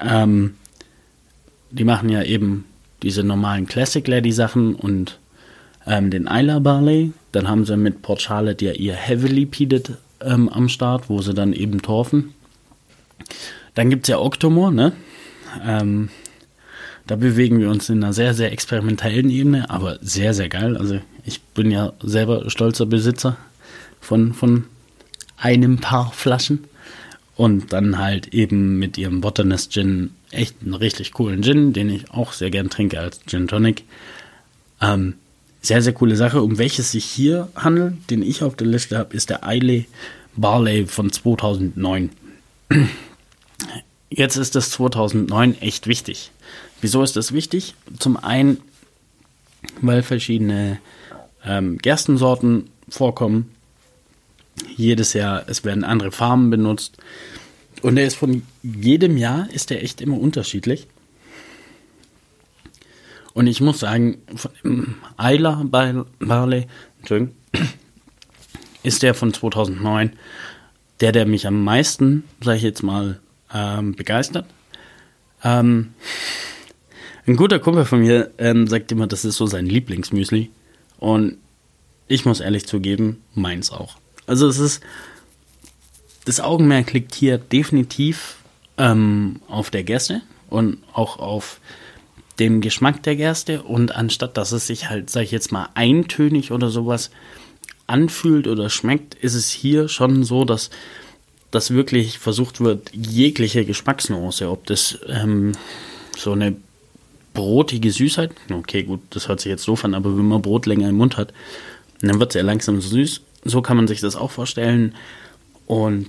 Ähm, 0.00 0.54
die 1.70 1.84
machen 1.84 2.08
ja 2.08 2.22
eben 2.22 2.64
diese 3.02 3.22
normalen 3.22 3.66
Classic 3.66 4.06
Laddy 4.06 4.32
Sachen 4.32 4.74
und 4.74 5.18
ähm, 5.86 6.10
den 6.10 6.26
Isla 6.26 6.58
Barley. 6.60 7.12
Dann 7.32 7.48
haben 7.48 7.64
sie 7.64 7.76
mit 7.76 8.02
Port 8.02 8.22
Charlotte 8.22 8.64
ja 8.64 8.72
ihr 8.72 8.94
Heavily 8.94 9.46
Peated 9.46 9.92
ähm, 10.20 10.48
am 10.48 10.68
Start, 10.68 11.08
wo 11.08 11.20
sie 11.20 11.34
dann 11.34 11.52
eben 11.52 11.82
torfen. 11.82 12.34
Dann 13.74 13.90
gibt 13.90 14.04
es 14.04 14.08
ja 14.08 14.18
Octomore, 14.18 14.72
ne? 14.72 14.92
Ähm, 15.64 16.08
da 17.06 17.16
bewegen 17.16 17.60
wir 17.60 17.68
uns 17.68 17.90
in 17.90 18.02
einer 18.02 18.12
sehr, 18.12 18.32
sehr 18.32 18.52
experimentellen 18.52 19.28
Ebene, 19.30 19.68
aber 19.68 19.98
sehr, 20.00 20.32
sehr 20.32 20.48
geil. 20.48 20.76
Also 20.76 21.00
ich 21.24 21.40
bin 21.40 21.70
ja 21.70 21.92
selber 22.02 22.50
stolzer 22.50 22.86
Besitzer 22.86 23.36
von, 24.00 24.34
von 24.34 24.64
einem 25.36 25.78
Paar 25.78 26.12
Flaschen. 26.12 26.64
Und 27.36 27.72
dann 27.72 27.98
halt 27.98 28.28
eben 28.28 28.78
mit 28.78 28.96
ihrem 28.96 29.20
Botanist 29.20 29.72
Gin 29.72 30.10
echt 30.30 30.54
einen 30.62 30.74
richtig 30.74 31.12
coolen 31.12 31.42
Gin, 31.42 31.72
den 31.72 31.90
ich 31.90 32.10
auch 32.12 32.32
sehr 32.32 32.50
gern 32.50 32.70
trinke 32.70 33.00
als 33.00 33.20
Gin 33.26 33.48
Tonic. 33.48 33.82
Ähm, 34.80 35.14
sehr, 35.60 35.82
sehr 35.82 35.94
coole 35.94 36.14
Sache. 36.14 36.42
Um 36.42 36.58
welches 36.58 36.92
sich 36.92 37.04
hier 37.04 37.48
handelt, 37.56 38.08
den 38.10 38.22
ich 38.22 38.44
auf 38.44 38.54
der 38.54 38.68
Liste 38.68 38.98
habe, 38.98 39.16
ist 39.16 39.30
der 39.30 39.44
Eile 39.44 39.84
Barley 40.36 40.86
von 40.86 41.10
2009. 41.10 42.10
Jetzt 44.10 44.36
ist 44.36 44.54
das 44.54 44.70
2009 44.70 45.60
echt 45.60 45.88
wichtig. 45.88 46.30
Wieso 46.80 47.02
ist 47.02 47.16
das 47.16 47.32
wichtig? 47.32 47.74
Zum 47.98 48.16
einen, 48.16 48.58
weil 49.80 50.04
verschiedene 50.04 50.78
ähm, 51.44 51.78
Gerstensorten 51.78 52.70
vorkommen. 52.88 53.50
Jedes 54.76 55.12
Jahr, 55.12 55.44
es 55.48 55.64
werden 55.64 55.84
andere 55.84 56.12
Farben 56.12 56.50
benutzt. 56.50 56.98
Und 57.82 57.96
er 57.96 58.06
ist 58.06 58.16
von 58.16 58.42
jedem 58.62 59.16
Jahr, 59.16 59.48
ist 59.50 59.70
er 59.70 59.82
echt 59.82 60.00
immer 60.00 60.18
unterschiedlich. 60.18 60.86
Und 63.34 63.46
ich 63.48 63.60
muss 63.60 63.80
sagen, 63.80 64.18
von 64.36 64.96
Eiler 65.16 65.64
Barley, 65.64 66.66
ist 68.82 69.02
der 69.02 69.14
von 69.14 69.34
2009 69.34 70.12
der, 71.00 71.12
der 71.12 71.26
mich 71.26 71.46
am 71.46 71.62
meisten, 71.62 72.24
sage 72.40 72.58
ich 72.58 72.62
jetzt 72.62 72.82
mal, 72.82 73.20
ähm, 73.52 73.94
begeistert. 73.94 74.46
Ähm, 75.42 75.94
ein 77.26 77.36
guter 77.36 77.58
Kumpel 77.58 77.84
von 77.84 78.00
mir 78.00 78.30
ähm, 78.38 78.66
sagt 78.66 78.92
immer, 78.92 79.06
das 79.06 79.24
ist 79.24 79.36
so 79.36 79.46
sein 79.46 79.66
Lieblingsmüsli. 79.66 80.50
Und 81.04 81.36
ich 82.08 82.24
muss 82.24 82.40
ehrlich 82.40 82.66
zugeben, 82.66 83.22
meins 83.34 83.70
auch. 83.70 83.96
Also 84.26 84.48
es 84.48 84.58
ist, 84.58 84.82
das 86.24 86.40
Augenmerk 86.40 86.94
liegt 86.94 87.14
hier 87.14 87.36
definitiv 87.36 88.36
ähm, 88.78 89.42
auf 89.46 89.68
der 89.68 89.84
Gerste 89.84 90.22
und 90.48 90.78
auch 90.94 91.18
auf 91.18 91.60
dem 92.38 92.62
Geschmack 92.62 93.02
der 93.02 93.16
Gerste 93.16 93.62
und 93.62 93.94
anstatt 93.94 94.38
dass 94.38 94.52
es 94.52 94.66
sich 94.66 94.88
halt, 94.88 95.10
sag 95.10 95.24
ich 95.24 95.30
jetzt 95.30 95.52
mal, 95.52 95.68
eintönig 95.74 96.52
oder 96.52 96.70
sowas 96.70 97.10
anfühlt 97.86 98.48
oder 98.48 98.70
schmeckt, 98.70 99.14
ist 99.14 99.34
es 99.34 99.50
hier 99.50 99.88
schon 99.88 100.24
so, 100.24 100.46
dass 100.46 100.70
dass 101.50 101.70
wirklich 101.70 102.18
versucht 102.18 102.62
wird, 102.62 102.90
jegliche 102.94 103.66
Geschmacksnuance, 103.66 104.48
ob 104.48 104.64
das 104.64 104.98
ähm, 105.06 105.52
so 106.16 106.32
eine 106.32 106.56
brotige 107.34 107.90
Süßheit, 107.90 108.32
okay, 108.50 108.84
gut, 108.84 109.00
das 109.10 109.28
hört 109.28 109.40
sich 109.40 109.50
jetzt 109.50 109.68
doof 109.68 109.84
an, 109.84 109.94
aber 109.94 110.16
wenn 110.16 110.28
man 110.28 110.40
Brot 110.40 110.66
länger 110.66 110.88
im 110.88 110.96
Mund 110.96 111.16
hat, 111.16 111.34
dann 112.00 112.20
wird 112.20 112.30
es 112.30 112.34
ja 112.36 112.42
langsam 112.42 112.80
süß. 112.80 113.20
So 113.44 113.60
kann 113.60 113.76
man 113.76 113.86
sich 113.86 114.00
das 114.00 114.16
auch 114.16 114.30
vorstellen. 114.30 114.94
Und 115.66 116.06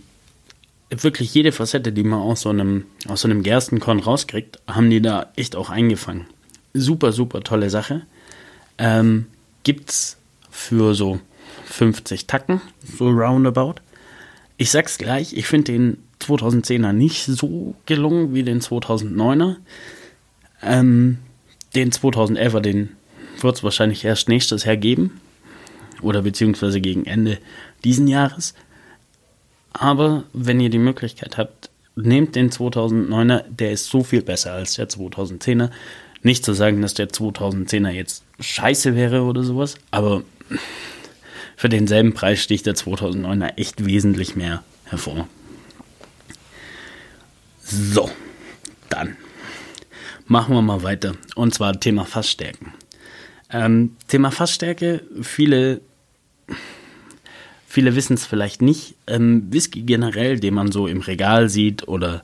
wirklich 0.90 1.34
jede 1.34 1.52
Facette, 1.52 1.92
die 1.92 2.04
man 2.04 2.20
aus 2.20 2.42
so 2.42 2.50
einem, 2.50 2.86
aus 3.08 3.22
so 3.22 3.28
einem 3.28 3.44
Gerstenkorn 3.44 4.00
rauskriegt, 4.00 4.60
haben 4.68 4.90
die 4.90 5.02
da 5.02 5.32
echt 5.36 5.56
auch 5.56 5.70
eingefangen. 5.70 6.28
Super, 6.74 7.12
super 7.12 7.42
tolle 7.42 7.70
Sache. 7.70 8.04
Ähm, 8.78 9.26
gibt's 9.64 10.18
für 10.50 10.94
so 10.94 11.20
50 11.66 12.28
Tacken, 12.28 12.62
so 12.98 13.10
roundabout. 13.10 13.76
Ich 14.58 14.72
sag's 14.72 14.98
gleich, 14.98 15.34
ich 15.34 15.48
finde 15.48 15.72
den 15.74 15.98
2010er 16.22 16.94
nicht 16.94 17.26
so 17.26 17.76
gelungen 17.86 18.34
wie 18.34 18.44
den 18.44 18.62
2009er. 18.62 19.58
Ähm, 20.62 21.18
den 21.76 21.92
2011er, 21.92 22.60
den 22.62 22.90
wird 23.42 23.58
es 23.58 23.64
wahrscheinlich 23.64 24.06
erst 24.06 24.30
nächstes 24.30 24.66
Jahr 24.66 24.78
geben. 24.78 25.20
Oder 26.02 26.22
beziehungsweise 26.22 26.82
gegen 26.82 27.06
Ende 27.06 27.40
diesen 27.84 28.08
Jahres. 28.08 28.54
Aber 29.74 30.24
wenn 30.34 30.60
ihr 30.60 30.70
die 30.70 30.78
Möglichkeit 30.78 31.38
habt, 31.38 31.70
nehmt 31.96 32.36
den 32.36 32.50
2009er, 32.50 33.44
der 33.50 33.72
ist 33.72 33.88
so 33.88 34.04
viel 34.04 34.22
besser 34.22 34.54
als 34.54 34.76
der 34.76 34.90
2010er. 34.90 35.70
Nicht 36.22 36.44
zu 36.44 36.54
sagen, 36.54 36.82
dass 36.82 36.94
der 36.94 37.10
2010er 37.10 37.90
jetzt 37.90 38.24
scheiße 38.40 38.96
wäre 38.96 39.22
oder 39.24 39.44
sowas, 39.44 39.76
aber 39.92 40.24
für 41.56 41.70
denselben 41.70 42.14
Preis 42.14 42.42
sticht 42.42 42.66
der 42.66 42.76
2009er 42.76 43.58
echt 43.58 43.86
wesentlich 43.86 44.36
mehr 44.36 44.64
hervor. 44.86 45.28
So, 47.62 48.10
dann 48.90 49.18
machen 50.26 50.56
wir 50.56 50.62
mal 50.62 50.84
weiter. 50.84 51.16
Und 51.36 51.54
zwar 51.54 51.80
Thema 51.80 52.06
Fassstärken. 52.06 52.74
Ähm, 53.52 53.96
Thema 54.08 54.32
Fassstärke, 54.32 55.04
viele 55.22 55.82
viele 57.76 57.96
wissen 57.96 58.14
es 58.14 58.26
vielleicht 58.26 58.62
nicht. 58.62 58.96
Ähm, 59.06 59.48
Whisky 59.52 59.82
generell, 59.82 60.40
den 60.40 60.54
man 60.54 60.72
so 60.72 60.88
im 60.88 61.02
Regal 61.02 61.50
sieht 61.50 61.88
oder 61.90 62.24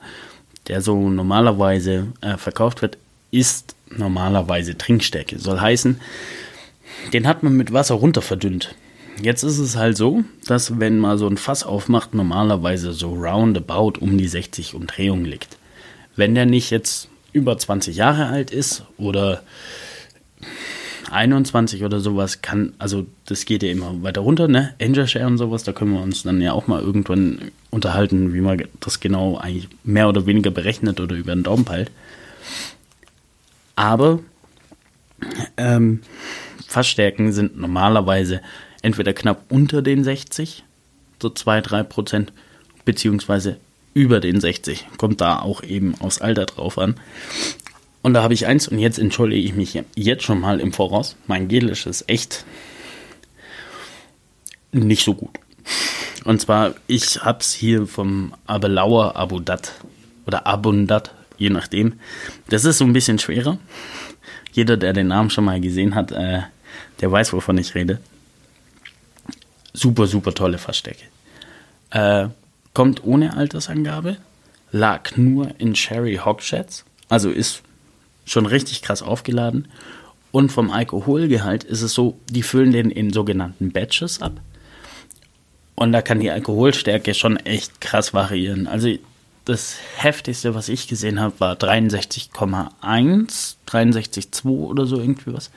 der 0.70 0.81
so 0.81 1.10
normalerweise 1.10 2.08
äh, 2.22 2.38
verkauft 2.38 2.81
wird, 2.81 2.98
ist 3.31 3.75
normalerweise 3.89 4.77
Trinkstärke. 4.77 5.39
Soll 5.39 5.60
heißen, 5.60 6.00
den 7.12 7.27
hat 7.27 7.43
man 7.43 7.58
mit 7.58 7.74
Wasser 7.74 7.96
runter 7.96 8.22
verdünnt. 8.22 8.75
Jetzt 9.22 9.43
ist 9.43 9.60
es 9.60 9.75
halt 9.75 9.98
so, 9.98 10.24
dass 10.48 10.79
wenn 10.79 11.00
man 11.00 11.17
so 11.17 11.27
ein 11.27 11.36
Fass 11.36 11.65
aufmacht, 11.65 12.13
normalerweise 12.13 12.93
so 12.93 13.13
roundabout 13.13 14.00
um 14.00 14.17
die 14.17 14.29
60 14.29 14.74
Umdrehungen 14.74 15.25
liegt. 15.25 15.58
Wenn 16.15 16.34
der 16.34 16.46
nicht 16.46 16.70
jetzt 16.72 17.10
über 17.33 17.57
20 17.57 17.95
Jahre 17.95 18.27
alt 18.27 18.51
ist 18.51 18.83
oder 18.97 19.43
21 21.11 21.83
oder 21.83 22.00
sowas, 22.00 22.41
kann, 22.41 22.73
also 22.79 23.05
das 23.25 23.45
geht 23.45 23.63
ja 23.63 23.69
immer 23.69 24.01
weiter 24.01 24.21
runter, 24.21 24.47
ne? 24.47 24.73
Angel 24.81 25.07
Share 25.07 25.27
und 25.27 25.38
sowas, 25.38 25.63
da 25.63 25.73
können 25.73 25.93
wir 25.93 26.01
uns 26.01 26.23
dann 26.23 26.41
ja 26.41 26.53
auch 26.53 26.67
mal 26.67 26.81
irgendwann 26.81 27.51
unterhalten, 27.69 28.33
wie 28.33 28.41
man 28.41 28.63
das 28.79 29.00
genau 29.00 29.38
eigentlich 29.38 29.67
mehr 29.83 30.07
oder 30.07 30.25
weniger 30.25 30.51
berechnet 30.51 31.00
oder 31.00 31.15
über 31.15 31.33
den 31.33 31.43
Daumen 31.43 31.65
peilt. 31.65 31.91
Aber 33.75 34.19
ähm, 35.57 36.01
Fassstärken 36.67 37.33
sind 37.33 37.57
normalerweise 37.57 38.41
entweder 38.81 39.13
knapp 39.13 39.43
unter 39.50 39.81
den 39.81 40.03
60, 40.03 40.63
so 41.21 41.27
2-3 41.27 41.83
Prozent, 41.83 42.33
beziehungsweise 42.85 43.57
über 43.93 44.19
den 44.19 44.39
60. 44.39 44.88
Kommt 44.98 45.21
da 45.21 45.39
auch 45.39 45.63
eben 45.63 45.95
aufs 46.00 46.21
Alter 46.21 46.45
drauf 46.45 46.77
an. 46.77 46.95
Und 48.01 48.13
da 48.13 48.24
habe 48.24 48.33
ich 48.33 48.48
eins, 48.48 48.67
und 48.67 48.79
jetzt 48.79 48.98
entschuldige 48.98 49.45
ich 49.45 49.53
mich 49.53 49.79
jetzt 49.95 50.24
schon 50.24 50.39
mal 50.39 50.60
im 50.60 50.74
Voraus. 50.74 51.15
Mein 51.27 51.48
Gelisch 51.48 51.86
ist 51.86 52.10
echt 52.10 52.45
nicht 54.71 55.03
so 55.03 55.13
gut. 55.13 55.38
Und 56.24 56.41
zwar, 56.41 56.75
ich 56.88 57.24
habe 57.24 57.39
es 57.39 57.53
hier 57.53 57.88
vom 57.88 58.33
Abelauer 58.45 59.15
Abudat 59.15 59.74
oder 60.25 60.48
Abundat, 60.48 61.13
je 61.38 61.50
nachdem. 61.50 62.00
Das 62.50 62.65
ist 62.65 62.77
so 62.77 62.86
ein 62.86 62.93
bisschen 62.93 63.19
schwerer. 63.19 63.57
Jeder, 64.53 64.77
der 64.77 64.93
den 64.93 65.07
Namen 65.07 65.29
schon 65.29 65.45
mal 65.45 65.62
gesehen 65.62 65.95
hat, 65.95 66.12
äh, 66.12 66.41
der 67.00 67.12
weiß, 67.12 67.33
wovon 67.33 67.57
ich 67.57 67.75
rede. 67.75 68.00
Super, 69.74 70.07
super 70.07 70.33
tolle 70.33 70.57
Verstecke. 70.57 71.05
Äh, 71.91 72.27
kommt 72.74 73.04
ohne 73.04 73.36
Altersangabe, 73.36 74.18
lag 74.72 75.18
nur 75.18 75.51
in 75.58 75.75
Sherry 75.75 76.20
Hogsheads, 76.24 76.86
also 77.10 77.30
ist 77.30 77.62
schon 78.25 78.46
richtig 78.46 78.82
krass 78.82 79.01
aufgeladen. 79.01 79.68
Und 80.32 80.51
vom 80.51 80.72
Alkoholgehalt 80.72 81.66
ist 81.66 81.82
es 81.82 81.94
so, 81.94 82.18
die 82.30 82.44
füllen 82.44 82.72
den 82.72 82.90
in 82.90 83.12
sogenannten 83.12 83.72
Batches 83.72 84.22
ab. 84.22 84.40
Und 85.75 85.92
da 85.92 86.01
kann 86.01 86.20
die 86.20 86.32
Alkoholstärke 86.32 87.13
schon 87.13 87.38
echt 87.38 87.82
krass 87.82 88.13
variieren. 88.13 88.68
Also 88.68 88.96
das 89.46 89.75
heftigste, 89.98 90.56
was 90.56 90.70
ich 90.70 90.88
gesehen 90.88 91.20
habe, 91.20 91.40
war 91.40 91.56
63,1, 91.56 93.56
63,2 93.68 94.48
oder 94.48 94.86
so 94.86 95.00
irgendwie 95.00 95.34
was. 95.34 95.51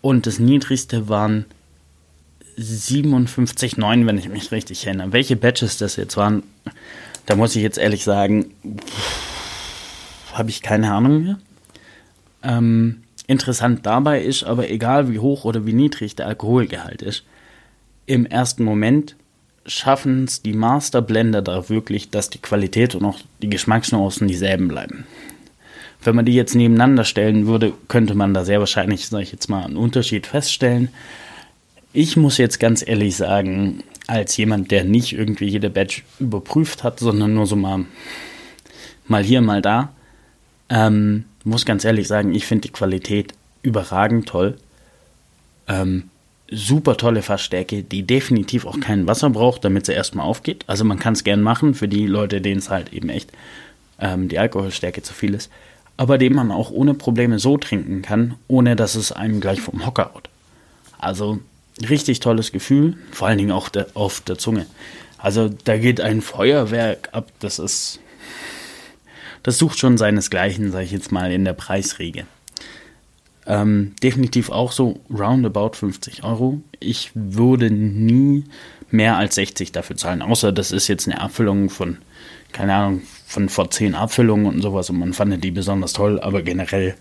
Und 0.00 0.26
das 0.26 0.38
niedrigste 0.38 1.08
waren 1.08 1.44
57,9, 2.58 4.06
wenn 4.06 4.18
ich 4.18 4.28
mich 4.28 4.52
richtig 4.52 4.86
erinnere. 4.86 5.12
Welche 5.12 5.36
Batches 5.36 5.78
das 5.78 5.96
jetzt 5.96 6.16
waren, 6.16 6.42
da 7.26 7.36
muss 7.36 7.56
ich 7.56 7.62
jetzt 7.62 7.78
ehrlich 7.78 8.04
sagen, 8.04 8.52
habe 10.32 10.50
ich 10.50 10.62
keine 10.62 10.92
Ahnung 10.92 11.22
mehr. 11.22 11.38
Ähm, 12.42 13.02
interessant 13.26 13.84
dabei 13.86 14.22
ist 14.22 14.44
aber, 14.44 14.70
egal 14.70 15.10
wie 15.10 15.18
hoch 15.18 15.44
oder 15.44 15.66
wie 15.66 15.72
niedrig 15.72 16.16
der 16.16 16.26
Alkoholgehalt 16.26 17.02
ist, 17.02 17.24
im 18.06 18.26
ersten 18.26 18.64
Moment 18.64 19.16
schaffen 19.66 20.24
es 20.24 20.42
die 20.42 20.52
Masterblender 20.52 21.42
da 21.42 21.68
wirklich, 21.68 22.10
dass 22.10 22.30
die 22.30 22.38
Qualität 22.38 22.94
und 22.94 23.04
auch 23.04 23.18
die 23.42 23.50
Geschmacksnuancen 23.50 24.26
dieselben 24.26 24.68
bleiben. 24.68 25.06
Wenn 26.02 26.16
man 26.16 26.24
die 26.24 26.34
jetzt 26.34 26.54
nebeneinander 26.54 27.04
stellen 27.04 27.46
würde, 27.46 27.74
könnte 27.88 28.14
man 28.14 28.32
da 28.32 28.44
sehr 28.44 28.58
wahrscheinlich, 28.58 29.06
sage 29.06 29.22
ich 29.22 29.32
jetzt 29.32 29.48
mal, 29.48 29.64
einen 29.64 29.76
Unterschied 29.76 30.26
feststellen. 30.26 30.88
Ich 31.92 32.16
muss 32.16 32.38
jetzt 32.38 32.60
ganz 32.60 32.86
ehrlich 32.86 33.16
sagen, 33.16 33.82
als 34.06 34.36
jemand, 34.36 34.70
der 34.70 34.84
nicht 34.84 35.12
irgendwie 35.12 35.46
jede 35.46 35.70
Badge 35.70 36.02
überprüft 36.20 36.84
hat, 36.84 37.00
sondern 37.00 37.34
nur 37.34 37.46
so 37.46 37.56
mal, 37.56 37.84
mal 39.06 39.24
hier, 39.24 39.40
mal 39.40 39.60
da, 39.60 39.92
ähm, 40.68 41.24
muss 41.42 41.66
ganz 41.66 41.84
ehrlich 41.84 42.06
sagen, 42.06 42.32
ich 42.34 42.46
finde 42.46 42.68
die 42.68 42.72
Qualität 42.72 43.34
überragend 43.62 44.28
toll. 44.28 44.56
Ähm, 45.66 46.10
super 46.50 46.96
tolle 46.96 47.22
Fassstärke, 47.22 47.82
die 47.82 48.04
definitiv 48.04 48.66
auch 48.66 48.78
kein 48.78 49.06
Wasser 49.06 49.30
braucht, 49.30 49.64
damit 49.64 49.86
sie 49.86 49.92
erstmal 49.92 50.26
aufgeht. 50.26 50.64
Also 50.68 50.84
man 50.84 50.98
kann 50.98 51.14
es 51.14 51.24
gern 51.24 51.42
machen 51.42 51.74
für 51.74 51.88
die 51.88 52.06
Leute, 52.06 52.40
denen 52.40 52.58
es 52.58 52.70
halt 52.70 52.92
eben 52.92 53.08
echt 53.08 53.32
ähm, 53.98 54.28
die 54.28 54.38
Alkoholstärke 54.38 55.02
zu 55.02 55.12
viel 55.12 55.34
ist. 55.34 55.50
Aber 55.96 56.18
den 56.18 56.34
man 56.34 56.50
auch 56.52 56.70
ohne 56.70 56.94
Probleme 56.94 57.38
so 57.38 57.58
trinken 57.58 58.02
kann, 58.02 58.34
ohne 58.48 58.76
dass 58.76 58.94
es 58.94 59.12
einem 59.12 59.40
gleich 59.40 59.60
vom 59.60 59.84
Hocker 59.84 60.12
haut. 60.14 60.28
Also 60.98 61.40
richtig 61.88 62.20
tolles 62.20 62.52
Gefühl, 62.52 62.96
vor 63.10 63.28
allen 63.28 63.38
Dingen 63.38 63.52
auch 63.52 63.68
der, 63.68 63.86
auf 63.94 64.20
der 64.20 64.38
Zunge. 64.38 64.66
Also 65.18 65.50
da 65.64 65.76
geht 65.76 66.00
ein 66.00 66.22
Feuerwerk 66.22 67.10
ab, 67.12 67.30
das 67.40 67.58
ist, 67.58 68.00
das 69.42 69.58
sucht 69.58 69.78
schon 69.78 69.98
seinesgleichen, 69.98 70.72
sage 70.72 70.84
ich 70.84 70.92
jetzt 70.92 71.12
mal, 71.12 71.32
in 71.32 71.44
der 71.44 71.52
Preisriege. 71.52 72.26
Ähm, 73.46 73.94
definitiv 74.02 74.50
auch 74.50 74.72
so 74.72 75.00
roundabout 75.10 75.72
50 75.74 76.24
Euro. 76.24 76.60
Ich 76.78 77.10
würde 77.14 77.70
nie 77.70 78.44
mehr 78.90 79.16
als 79.16 79.36
60 79.36 79.72
dafür 79.72 79.96
zahlen, 79.96 80.22
außer 80.22 80.52
das 80.52 80.72
ist 80.72 80.88
jetzt 80.88 81.06
eine 81.08 81.20
Abfüllung 81.20 81.70
von, 81.70 81.98
keine 82.52 82.74
Ahnung, 82.74 83.02
von 83.26 83.48
vor 83.48 83.70
10 83.70 83.94
Abfüllungen 83.94 84.46
und 84.46 84.62
sowas 84.62 84.90
und 84.90 84.98
man 84.98 85.12
fand 85.12 85.42
die 85.42 85.50
besonders 85.50 85.92
toll, 85.92 86.20
aber 86.20 86.42
generell 86.42 86.94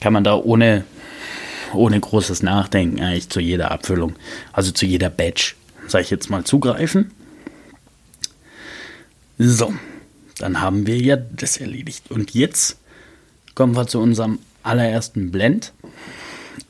kann 0.00 0.12
man 0.12 0.24
da 0.24 0.36
ohne, 0.36 0.84
ohne 1.76 1.98
großes 2.00 2.42
Nachdenken 2.42 3.00
eigentlich 3.00 3.28
zu 3.28 3.40
jeder 3.40 3.70
Abfüllung, 3.70 4.14
also 4.52 4.72
zu 4.72 4.86
jeder 4.86 5.10
Batch, 5.10 5.56
sage 5.86 6.04
ich 6.04 6.10
jetzt 6.10 6.30
mal, 6.30 6.44
zugreifen. 6.44 7.10
So, 9.38 9.74
dann 10.38 10.60
haben 10.60 10.86
wir 10.86 10.98
ja 10.98 11.16
das 11.16 11.58
erledigt. 11.58 12.10
Und 12.10 12.34
jetzt 12.34 12.78
kommen 13.54 13.76
wir 13.76 13.86
zu 13.86 14.00
unserem 14.00 14.38
allerersten 14.62 15.30
Blend. 15.30 15.72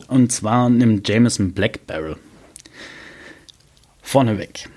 Und 0.08 0.32
zwar 0.32 0.68
nimmt 0.70 1.08
Jameson 1.08 1.52
Black 1.52 1.86
Barrel. 1.86 2.16
Vorneweg. 4.02 4.68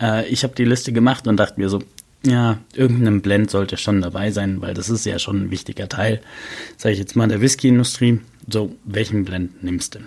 Äh, 0.00 0.28
ich 0.28 0.42
habe 0.44 0.54
die 0.54 0.64
Liste 0.64 0.92
gemacht 0.92 1.26
und 1.26 1.36
dachte 1.36 1.60
mir 1.60 1.68
so, 1.68 1.82
ja, 2.26 2.58
irgendein 2.74 3.22
Blend 3.22 3.50
sollte 3.50 3.76
schon 3.76 4.00
dabei 4.00 4.30
sein, 4.30 4.60
weil 4.60 4.74
das 4.74 4.88
ist 4.88 5.04
ja 5.04 5.18
schon 5.18 5.44
ein 5.44 5.50
wichtiger 5.50 5.88
Teil, 5.88 6.20
sage 6.76 6.94
ich 6.94 6.98
jetzt 6.98 7.16
mal, 7.16 7.28
der 7.28 7.40
Whisky-Industrie. 7.40 8.20
So, 8.48 8.74
welchen 8.84 9.24
Blend 9.24 9.62
nimmst 9.62 9.94
du? 9.94 10.00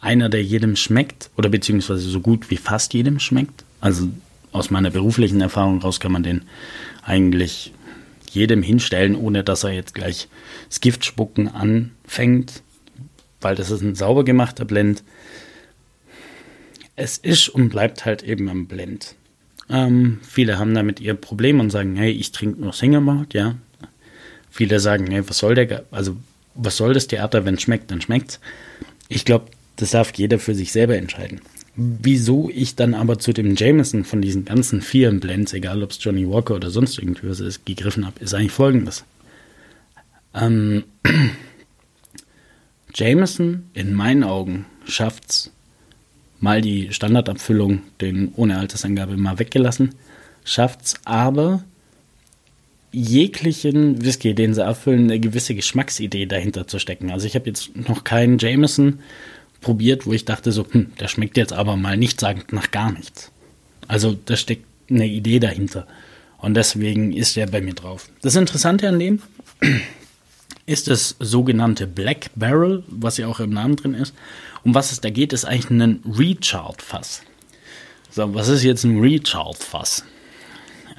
Einer, 0.00 0.28
der 0.28 0.42
jedem 0.42 0.76
schmeckt 0.76 1.30
oder 1.36 1.48
beziehungsweise 1.48 2.08
so 2.08 2.20
gut 2.20 2.50
wie 2.50 2.56
fast 2.56 2.94
jedem 2.94 3.20
schmeckt. 3.20 3.64
Also 3.80 4.08
aus 4.52 4.70
meiner 4.70 4.90
beruflichen 4.90 5.40
Erfahrung 5.40 5.80
raus 5.80 6.00
kann 6.00 6.12
man 6.12 6.22
den 6.22 6.42
eigentlich 7.02 7.72
jedem 8.30 8.62
hinstellen, 8.62 9.16
ohne 9.16 9.44
dass 9.44 9.64
er 9.64 9.72
jetzt 9.72 9.94
gleich 9.94 10.28
das 10.68 10.80
Gift 10.80 11.04
spucken 11.04 11.48
anfängt, 11.48 12.62
weil 13.40 13.56
das 13.56 13.70
ist 13.70 13.82
ein 13.82 13.94
sauber 13.94 14.24
gemachter 14.24 14.64
Blend. 14.64 15.02
Es 16.96 17.18
ist 17.18 17.48
und 17.48 17.70
bleibt 17.70 18.04
halt 18.04 18.22
eben 18.22 18.48
ein 18.48 18.66
Blend. 18.66 19.14
Ähm, 19.68 20.18
viele 20.22 20.58
haben 20.58 20.74
damit 20.74 21.00
ihr 21.00 21.14
Problem 21.14 21.60
und 21.60 21.70
sagen, 21.70 21.96
hey, 21.96 22.10
ich 22.10 22.32
trinke 22.32 22.60
nur 22.60 22.72
Single 22.72 23.00
Malt, 23.00 23.34
ja. 23.34 23.56
Viele 24.50 24.80
sagen, 24.80 25.06
hey, 25.10 25.28
was 25.28 25.38
soll 25.38 25.54
der, 25.54 25.84
also 25.90 26.16
was 26.54 26.76
soll 26.76 26.94
das 26.94 27.06
Theater, 27.06 27.44
wenn 27.44 27.54
es 27.54 27.62
schmeckt, 27.62 27.90
dann 27.90 28.00
schmeckt's. 28.00 28.40
Ich 29.08 29.24
glaube, 29.24 29.46
das 29.76 29.92
darf 29.92 30.12
jeder 30.14 30.38
für 30.38 30.54
sich 30.54 30.72
selber 30.72 30.96
entscheiden. 30.96 31.40
Wieso 31.76 32.50
ich 32.52 32.74
dann 32.74 32.94
aber 32.94 33.18
zu 33.18 33.32
dem 33.32 33.54
Jameson 33.54 34.04
von 34.04 34.20
diesen 34.20 34.44
ganzen 34.44 34.82
vier 34.82 35.10
Blends, 35.12 35.52
egal 35.52 35.82
ob 35.82 35.92
es 35.92 36.02
Johnny 36.02 36.28
Walker 36.28 36.56
oder 36.56 36.70
sonst 36.70 36.98
irgendwas 36.98 37.40
ist, 37.40 37.64
gegriffen 37.64 38.06
habe, 38.06 38.20
ist 38.20 38.34
eigentlich 38.34 38.52
folgendes. 38.52 39.04
Ähm, 40.34 40.84
Jameson, 42.94 43.64
in 43.72 43.94
meinen 43.94 44.24
Augen, 44.24 44.66
schafft's, 44.84 45.50
mal 46.40 46.60
die 46.60 46.92
Standardabfüllung, 46.92 47.82
den 48.00 48.32
ohne 48.34 48.58
Altersangabe 48.58 49.16
mal 49.16 49.38
weggelassen, 49.38 49.94
schafft's 50.44 50.94
aber 51.04 51.62
jeglichen 52.92 54.04
Whisky, 54.04 54.34
den 54.34 54.54
sie 54.54 54.64
abfüllen, 54.64 55.04
eine 55.04 55.20
gewisse 55.20 55.54
Geschmacksidee 55.54 56.26
dahinter 56.26 56.66
zu 56.66 56.78
stecken. 56.78 57.10
Also 57.10 57.26
ich 57.26 57.34
habe 57.34 57.46
jetzt 57.46 57.76
noch 57.76 58.04
keinen 58.04 58.38
Jameson 58.38 59.00
probiert, 59.60 60.06
wo 60.06 60.12
ich 60.12 60.24
dachte 60.24 60.52
so, 60.52 60.66
hm, 60.70 60.92
der 60.98 61.08
schmeckt 61.08 61.36
jetzt 61.36 61.52
aber 61.52 61.76
mal 61.76 61.96
nichtssagend 61.96 62.52
nach 62.52 62.70
gar 62.70 62.92
nichts. 62.92 63.30
Also 63.86 64.18
da 64.24 64.36
steckt 64.36 64.64
eine 64.88 65.06
Idee 65.06 65.38
dahinter. 65.38 65.86
Und 66.38 66.54
deswegen 66.54 67.12
ist 67.12 67.36
der 67.36 67.46
bei 67.46 67.60
mir 67.60 67.74
drauf. 67.74 68.08
Das 68.22 68.34
Interessante 68.34 68.88
an 68.88 68.98
dem 68.98 69.20
ist 70.66 70.88
das 70.88 71.16
sogenannte 71.18 71.86
Black 71.86 72.30
Barrel, 72.34 72.82
was 72.88 73.18
ja 73.18 73.26
auch 73.26 73.40
im 73.40 73.50
Namen 73.50 73.76
drin 73.76 73.94
ist. 73.94 74.14
Um 74.64 74.74
was 74.74 74.92
es 74.92 75.00
da 75.00 75.10
geht, 75.10 75.32
ist 75.32 75.44
eigentlich 75.44 75.70
ein 75.70 76.00
Rechart-Fass. 76.06 77.22
So, 78.10 78.34
was 78.34 78.48
ist 78.48 78.64
jetzt 78.64 78.84
ein 78.84 78.98
Rechart-Fass? 78.98 80.04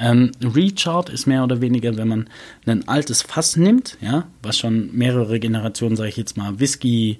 Ähm, 0.01 0.31
Rechart 0.43 1.09
ist 1.09 1.27
mehr 1.27 1.43
oder 1.43 1.61
weniger, 1.61 1.95
wenn 1.95 2.07
man 2.07 2.29
ein 2.65 2.87
altes 2.87 3.21
Fass 3.21 3.55
nimmt, 3.55 3.97
ja, 4.01 4.25
was 4.41 4.57
schon 4.57 4.89
mehrere 4.95 5.39
Generationen, 5.39 5.95
sage 5.95 6.09
ich 6.09 6.17
jetzt 6.17 6.37
mal, 6.37 6.59
Whisky 6.59 7.19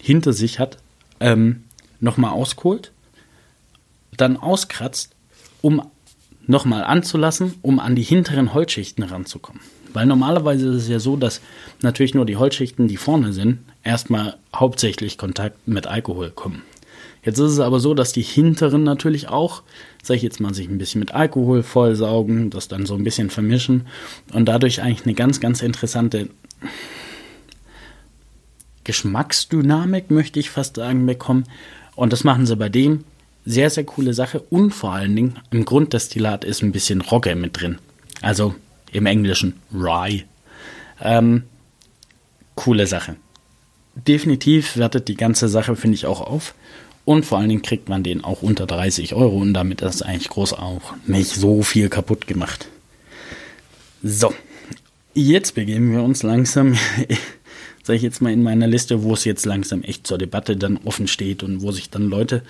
hinter 0.00 0.32
sich 0.32 0.58
hat, 0.58 0.78
ähm, 1.20 1.64
nochmal 2.00 2.30
auskohlt, 2.30 2.92
dann 4.16 4.38
auskratzt, 4.38 5.14
um 5.60 5.82
nochmal 6.46 6.84
anzulassen, 6.84 7.54
um 7.60 7.78
an 7.78 7.94
die 7.94 8.02
hinteren 8.02 8.54
Holzschichten 8.54 9.04
ranzukommen. 9.04 9.60
Weil 9.92 10.06
normalerweise 10.06 10.70
ist 10.70 10.84
es 10.84 10.88
ja 10.88 11.00
so, 11.00 11.16
dass 11.16 11.42
natürlich 11.82 12.14
nur 12.14 12.24
die 12.24 12.36
Holzschichten, 12.36 12.88
die 12.88 12.96
vorne 12.96 13.34
sind, 13.34 13.58
erstmal 13.82 14.36
hauptsächlich 14.54 15.18
Kontakt 15.18 15.68
mit 15.68 15.86
Alkohol 15.86 16.30
kommen. 16.30 16.62
Jetzt 17.24 17.38
ist 17.38 17.52
es 17.52 17.60
aber 17.60 17.80
so, 17.80 17.94
dass 17.94 18.12
die 18.12 18.22
hinteren 18.22 18.82
natürlich 18.82 19.28
auch, 19.28 19.62
sag 20.02 20.16
ich 20.16 20.22
jetzt 20.22 20.40
mal, 20.40 20.52
sich 20.52 20.68
ein 20.68 20.78
bisschen 20.78 20.98
mit 20.98 21.14
Alkohol 21.14 21.62
vollsaugen, 21.62 22.50
das 22.50 22.68
dann 22.68 22.84
so 22.84 22.94
ein 22.94 23.04
bisschen 23.04 23.30
vermischen 23.30 23.86
und 24.32 24.46
dadurch 24.46 24.82
eigentlich 24.82 25.06
eine 25.06 25.14
ganz, 25.14 25.40
ganz 25.40 25.62
interessante 25.62 26.28
Geschmacksdynamik, 28.84 30.10
möchte 30.10 30.38
ich 30.38 30.50
fast 30.50 30.76
sagen, 30.76 31.06
bekommen. 31.06 31.44
Und 31.96 32.12
das 32.12 32.24
machen 32.24 32.46
sie 32.46 32.56
bei 32.56 32.68
dem. 32.68 33.04
Sehr, 33.46 33.70
sehr 33.70 33.84
coole 33.84 34.12
Sache. 34.14 34.40
Und 34.50 34.72
vor 34.72 34.92
allen 34.92 35.16
Dingen, 35.16 35.38
im 35.50 35.64
Grunddestillat 35.64 36.44
ist 36.44 36.62
ein 36.62 36.72
bisschen 36.72 37.00
Rogge 37.00 37.34
mit 37.34 37.60
drin. 37.60 37.78
Also 38.20 38.54
im 38.92 39.06
Englischen 39.06 39.54
Rye. 39.72 40.24
Ähm, 41.00 41.44
coole 42.54 42.86
Sache. 42.86 43.16
Definitiv 43.94 44.76
wertet 44.76 45.08
die 45.08 45.16
ganze 45.16 45.48
Sache, 45.48 45.76
finde 45.76 45.94
ich, 45.94 46.06
auch 46.06 46.20
auf. 46.20 46.54
Und 47.04 47.26
vor 47.26 47.38
allen 47.38 47.50
Dingen 47.50 47.62
kriegt 47.62 47.88
man 47.88 48.02
den 48.02 48.24
auch 48.24 48.42
unter 48.42 48.66
30 48.66 49.14
Euro 49.14 49.38
und 49.38 49.52
damit 49.52 49.82
ist 49.82 50.02
eigentlich 50.02 50.30
groß 50.30 50.54
auch 50.54 50.94
nicht 51.06 51.28
so 51.28 51.62
viel 51.62 51.88
kaputt 51.88 52.26
gemacht. 52.26 52.68
So, 54.02 54.32
jetzt 55.12 55.54
begeben 55.54 55.92
wir 55.92 56.02
uns 56.02 56.22
langsam 56.22 56.76
sage 57.84 57.98
ich 57.98 58.02
jetzt 58.02 58.22
mal, 58.22 58.32
in 58.32 58.42
meiner 58.42 58.66
Liste, 58.66 59.02
wo 59.02 59.12
es 59.12 59.24
jetzt 59.24 59.44
langsam 59.44 59.82
echt 59.82 60.06
zur 60.06 60.18
Debatte 60.18 60.56
dann 60.56 60.78
offen 60.78 61.06
steht 61.06 61.42
und 61.42 61.60
wo 61.60 61.70
sich 61.70 61.90
dann 61.90 62.08
Leute 62.08 62.42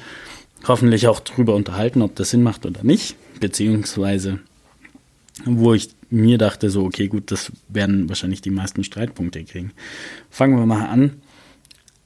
hoffentlich 0.67 1.09
auch 1.09 1.21
drüber 1.21 1.55
unterhalten, 1.55 2.01
ob 2.03 2.15
das 2.15 2.31
Sinn 2.31 2.43
macht 2.43 2.65
oder 2.65 2.85
nicht, 2.85 3.17
beziehungsweise 3.41 4.39
wo 5.45 5.75
ich 5.75 5.91
mir 6.09 6.39
dachte, 6.39 6.71
so, 6.71 6.85
okay, 6.85 7.09
gut, 7.09 7.33
das 7.33 7.51
werden 7.69 8.09
wahrscheinlich 8.09 8.41
die 8.41 8.51
meisten 8.51 8.85
Streitpunkte 8.85 9.43
kriegen. 9.43 9.73
Fangen 10.31 10.57
wir 10.57 10.67
mal 10.67 10.87
an. 10.87 11.21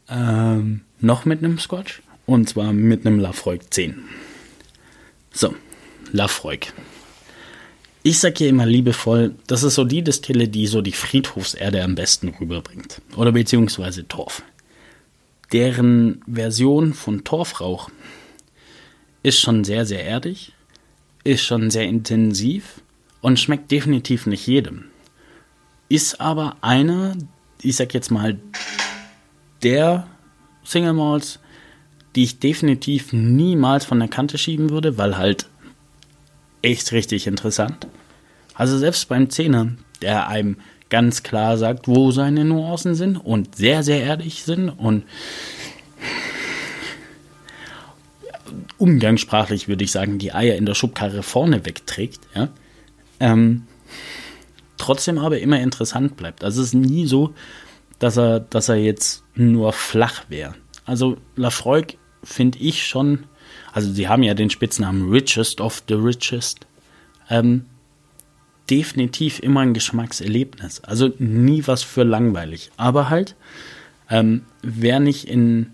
Ähm, 0.08 0.80
noch 1.00 1.26
mit 1.26 1.44
einem 1.44 1.58
Scotch 1.58 2.00
und 2.28 2.46
zwar 2.46 2.74
mit 2.74 3.06
einem 3.06 3.18
Lafroig 3.18 3.72
10. 3.72 4.04
So, 5.32 5.54
Lafroig. 6.12 6.74
Ich 8.02 8.18
sage 8.18 8.34
hier 8.36 8.48
immer 8.50 8.66
liebevoll, 8.66 9.34
das 9.46 9.62
ist 9.62 9.76
so 9.76 9.84
die 9.84 10.02
Destille, 10.02 10.46
die 10.46 10.66
so 10.66 10.82
die 10.82 10.92
Friedhofserde 10.92 11.82
am 11.82 11.94
besten 11.94 12.28
rüberbringt. 12.28 13.00
Oder 13.16 13.32
beziehungsweise 13.32 14.06
Torf. 14.08 14.42
Deren 15.52 16.20
Version 16.30 16.92
von 16.92 17.24
Torfrauch 17.24 17.88
ist 19.22 19.40
schon 19.40 19.64
sehr, 19.64 19.86
sehr 19.86 20.04
erdig, 20.04 20.52
ist 21.24 21.42
schon 21.42 21.70
sehr 21.70 21.84
intensiv 21.84 22.82
und 23.22 23.40
schmeckt 23.40 23.70
definitiv 23.70 24.26
nicht 24.26 24.46
jedem. 24.46 24.84
Ist 25.88 26.20
aber 26.20 26.58
einer, 26.60 27.16
ich 27.62 27.76
sag 27.76 27.94
jetzt 27.94 28.10
mal, 28.10 28.38
der 29.62 30.06
Single 30.62 30.92
Malls, 30.92 31.40
die 32.18 32.24
ich 32.24 32.40
definitiv 32.40 33.12
niemals 33.12 33.84
von 33.84 34.00
der 34.00 34.08
Kante 34.08 34.38
schieben 34.38 34.70
würde, 34.70 34.98
weil 34.98 35.16
halt 35.16 35.46
echt 36.62 36.90
richtig 36.90 37.28
interessant. 37.28 37.86
Also 38.54 38.76
selbst 38.76 39.08
beim 39.08 39.30
Zehner, 39.30 39.74
der 40.02 40.26
einem 40.26 40.56
ganz 40.88 41.22
klar 41.22 41.56
sagt, 41.58 41.86
wo 41.86 42.10
seine 42.10 42.44
Nuancen 42.44 42.96
sind 42.96 43.18
und 43.18 43.54
sehr, 43.54 43.84
sehr 43.84 44.02
ehrlich 44.02 44.42
sind 44.42 44.68
und 44.68 45.04
umgangssprachlich 48.78 49.68
würde 49.68 49.84
ich 49.84 49.92
sagen, 49.92 50.18
die 50.18 50.32
Eier 50.32 50.56
in 50.56 50.66
der 50.66 50.74
Schubkarre 50.74 51.22
vorne 51.22 51.64
wegträgt, 51.66 52.22
ja. 52.34 52.48
Ähm, 53.20 53.62
trotzdem 54.76 55.18
aber 55.18 55.38
immer 55.38 55.60
interessant 55.60 56.16
bleibt. 56.16 56.42
Also 56.42 56.62
es 56.62 56.68
ist 56.68 56.74
nie 56.74 57.06
so, 57.06 57.32
dass 58.00 58.16
er, 58.16 58.40
dass 58.40 58.68
er 58.68 58.74
jetzt 58.74 59.22
nur 59.36 59.72
flach 59.72 60.24
wäre. 60.28 60.56
Also 60.84 61.16
Lafroig 61.36 61.96
finde 62.22 62.58
ich 62.58 62.86
schon, 62.86 63.24
also 63.72 63.92
sie 63.92 64.08
haben 64.08 64.22
ja 64.22 64.34
den 64.34 64.50
Spitznamen 64.50 65.10
Richest 65.10 65.60
of 65.60 65.82
the 65.88 65.94
Richest. 65.94 66.66
Ähm, 67.30 67.66
definitiv 68.70 69.40
immer 69.40 69.60
ein 69.60 69.74
Geschmackserlebnis. 69.74 70.80
Also 70.80 71.10
nie 71.18 71.66
was 71.66 71.82
für 71.82 72.02
langweilig. 72.02 72.70
Aber 72.76 73.10
halt, 73.10 73.34
ähm, 74.10 74.42
wer 74.62 75.00
nicht 75.00 75.26
in, 75.28 75.72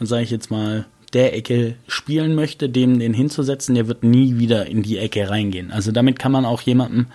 sage 0.00 0.22
ich 0.22 0.30
jetzt 0.30 0.50
mal, 0.50 0.86
der 1.12 1.34
Ecke 1.34 1.74
spielen 1.88 2.34
möchte, 2.34 2.68
dem 2.68 2.98
den 2.98 3.14
hinzusetzen, 3.14 3.74
der 3.74 3.88
wird 3.88 4.04
nie 4.04 4.38
wieder 4.38 4.66
in 4.66 4.82
die 4.82 4.98
Ecke 4.98 5.28
reingehen. 5.28 5.72
Also 5.72 5.92
damit 5.92 6.18
kann 6.18 6.32
man 6.32 6.44
auch 6.44 6.60
jemandem 6.60 7.06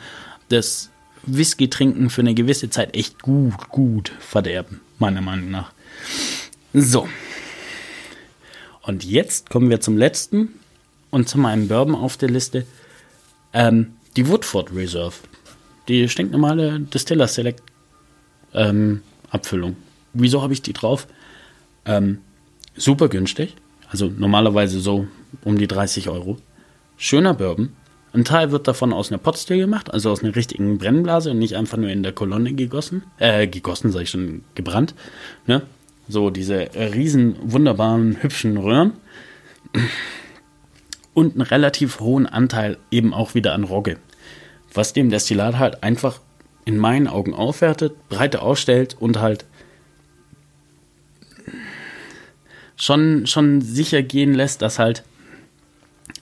das 0.50 0.92
Whisky 1.24 1.70
trinken 1.70 2.10
für 2.10 2.22
eine 2.22 2.34
gewisse 2.34 2.70
Zeit 2.70 2.96
echt 2.96 3.22
gut, 3.22 3.70
gut 3.70 4.12
verderben, 4.20 4.82
meiner 5.00 5.22
Meinung 5.22 5.50
nach. 5.50 5.72
So. 6.74 7.08
Und 8.86 9.04
jetzt 9.04 9.50
kommen 9.50 9.70
wir 9.70 9.82
zum 9.82 9.98
letzten 9.98 10.50
und 11.10 11.28
zu 11.28 11.40
meinem 11.40 11.68
Bourbon 11.68 11.96
auf 11.96 12.18
der 12.18 12.30
Liste. 12.30 12.66
Ähm, 13.52 13.94
die 14.16 14.28
Woodford 14.28 14.76
Reserve. 14.76 15.16
Die 15.88 16.08
stinknormale 16.08 16.80
Distiller 16.80 17.28
Select 17.28 17.64
ähm, 18.54 19.02
Abfüllung. 19.32 19.76
Wieso 20.14 20.42
habe 20.44 20.54
ich 20.54 20.62
die 20.62 20.74
drauf? 20.74 21.08
Ähm, 21.86 22.20
super 22.76 23.10
günstig. 23.10 23.56
Also 23.90 24.12
normalerweise 24.16 24.80
so 24.80 25.08
um 25.44 25.58
die 25.58 25.68
30 25.68 26.10
Euro. 26.10 26.38
Schöner 26.96 27.34
Bourbon. 27.34 27.74
Ein 28.14 28.24
Teil 28.24 28.52
wird 28.52 28.68
davon 28.68 28.94
aus 28.94 29.12
einer 29.12 29.18
Potstill 29.18 29.58
gemacht, 29.58 29.94
also 29.94 30.12
aus 30.12 30.24
einer 30.24 30.36
richtigen 30.36 30.78
Brennblase 30.78 31.32
und 31.32 31.40
nicht 31.40 31.58
einfach 31.58 31.78
nur 31.78 31.90
in 31.90 32.04
der 32.04 32.14
Kolonne 32.14 32.54
gegossen. 32.54 33.04
Äh, 33.18 33.48
gegossen, 33.48 33.92
sage 33.92 34.04
ich 34.04 34.10
schon, 34.12 34.44
gebrannt. 34.54 34.94
Ne? 35.48 35.64
So 36.08 36.30
diese 36.30 36.70
riesen, 36.76 37.36
wunderbaren, 37.42 38.22
hübschen 38.22 38.58
Röhren 38.58 38.94
und 41.14 41.34
einen 41.34 41.42
relativ 41.42 42.00
hohen 42.00 42.28
Anteil 42.28 42.78
eben 42.92 43.14
auch 43.14 43.34
wieder 43.34 43.54
an 43.54 43.64
Rogge. 43.64 43.98
Was 44.74 44.94
dem 44.94 45.10
Destillat 45.10 45.58
halt 45.58 45.84
einfach 45.84 46.20
in 46.66 46.78
meinen 46.78 47.08
Augen 47.08 47.34
aufwertet, 47.34 48.10
breiter 48.10 48.42
ausstellt 48.42 48.96
und 49.00 49.20
halt 49.20 49.46
schon, 52.76 53.28
schon 53.28 53.62
sicher 53.62 54.04
gehen 54.04 54.34
lässt, 54.34 54.62
dass 54.62 54.80
halt, 54.80 55.04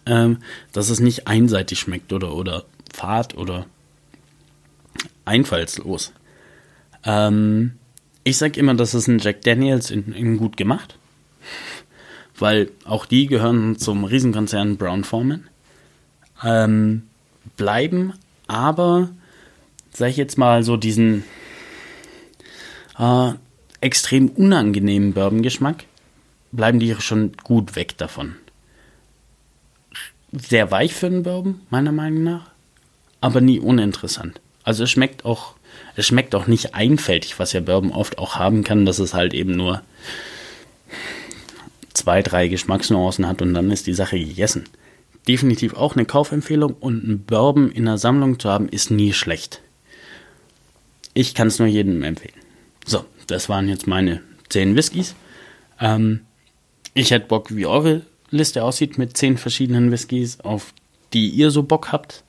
ähm, 0.06 0.38
dass 0.72 0.90
es 0.90 1.00
nicht 1.00 1.28
einseitig 1.28 1.80
schmeckt 1.80 2.14
oder, 2.14 2.34
oder 2.36 2.66
fad 2.94 3.36
oder 3.36 3.66
einfallslos. 5.26 6.14
Ähm, 7.06 7.74
ich 8.24 8.38
sag 8.38 8.58
immer, 8.58 8.74
das 8.74 8.94
ist 8.94 9.08
ein 9.08 9.20
Jack 9.20 9.42
Daniels 9.42 9.92
in, 9.92 10.14
in 10.14 10.38
gut 10.38 10.58
gemacht 10.58 10.98
weil 12.38 12.72
auch 12.86 13.06
die 13.06 13.28
gehören 13.28 13.78
zum 13.78 14.04
Riesenkonzern 14.04 14.78
Brown 14.78 15.04
Forman. 15.04 15.48
Ähm, 16.44 17.04
bleiben 17.56 18.14
aber, 18.48 19.10
sag 19.92 20.10
ich 20.10 20.18
jetzt 20.18 20.38
mal, 20.38 20.64
so 20.64 20.76
diesen 20.78 21.24
äh, 22.98 23.32
extrem 23.82 24.30
unangenehmen 24.30 25.14
Bourbon-Geschmack, 25.14 25.86
bleiben 26.52 26.80
die 26.80 26.96
schon 27.00 27.34
gut 27.44 27.76
weg 27.76 27.98
davon. 27.98 28.36
Sehr 30.32 30.72
weich 30.72 30.94
für 30.94 31.08
einen 31.08 31.24
Bourbon, 31.24 31.62
meiner 31.70 31.92
Meinung 31.92 32.24
nach, 32.24 32.50
aber 33.22 33.40
nie 33.40 33.60
uninteressant. 33.60 34.42
Also 34.64 34.84
es 34.84 34.92
schmeckt 34.92 35.26
auch, 35.26 35.56
es 35.96 36.08
schmeckt 36.08 36.34
auch 36.36 36.48
nicht 36.48 36.74
einfältig, 36.74 37.40
was 37.40 37.54
ja 37.54 37.62
Bourbon 37.62 37.92
oft 37.92 38.18
auch 38.18 38.36
haben 38.36 38.64
kann, 38.64 38.86
dass 38.86 39.00
es 39.00 39.14
halt 39.14 39.34
eben 39.34 39.56
nur 39.56 39.82
zwei, 41.94 42.22
drei 42.22 42.48
Geschmacksnuancen 42.48 43.28
hat 43.28 43.42
und 43.42 43.54
dann 43.54 43.72
ist 43.72 43.88
die 43.88 43.94
Sache 43.94 44.20
gegessen. 44.20 44.66
Definitiv 45.28 45.76
auch 45.76 45.96
eine 45.96 46.06
Kaufempfehlung 46.06 46.74
und 46.74 47.08
ein 47.08 47.24
Bourbon 47.24 47.72
in 47.72 47.86
der 47.86 47.98
Sammlung 47.98 48.40
zu 48.40 48.50
haben, 48.50 48.68
ist 48.68 48.92
nie 48.92 49.14
schlecht. 49.14 49.62
Ich 51.14 51.36
kann 51.36 51.48
es 51.48 51.60
nur 51.60 51.68
jedem 51.68 52.04
empfehlen. 52.04 52.34
So, 52.86 53.06
das 53.28 53.48
waren 53.48 53.70
jetzt 53.70 53.88
meine 53.88 54.22
zehn 54.50 54.76
Whiskys. 54.76 55.16
Ähm, 55.80 56.22
ich 56.94 57.12
hätte 57.12 57.28
Bock, 57.28 57.56
wie 57.56 57.66
eure 57.66 58.02
Liste 58.32 58.64
aussieht 58.64 58.98
mit 58.98 59.16
zehn 59.16 59.38
verschiedenen 59.38 59.92
Whiskys, 59.92 60.40
auf 60.42 60.74
die 61.14 61.30
ihr 61.30 61.52
so 61.52 61.64
Bock 61.64 61.92
habt. 61.92 62.24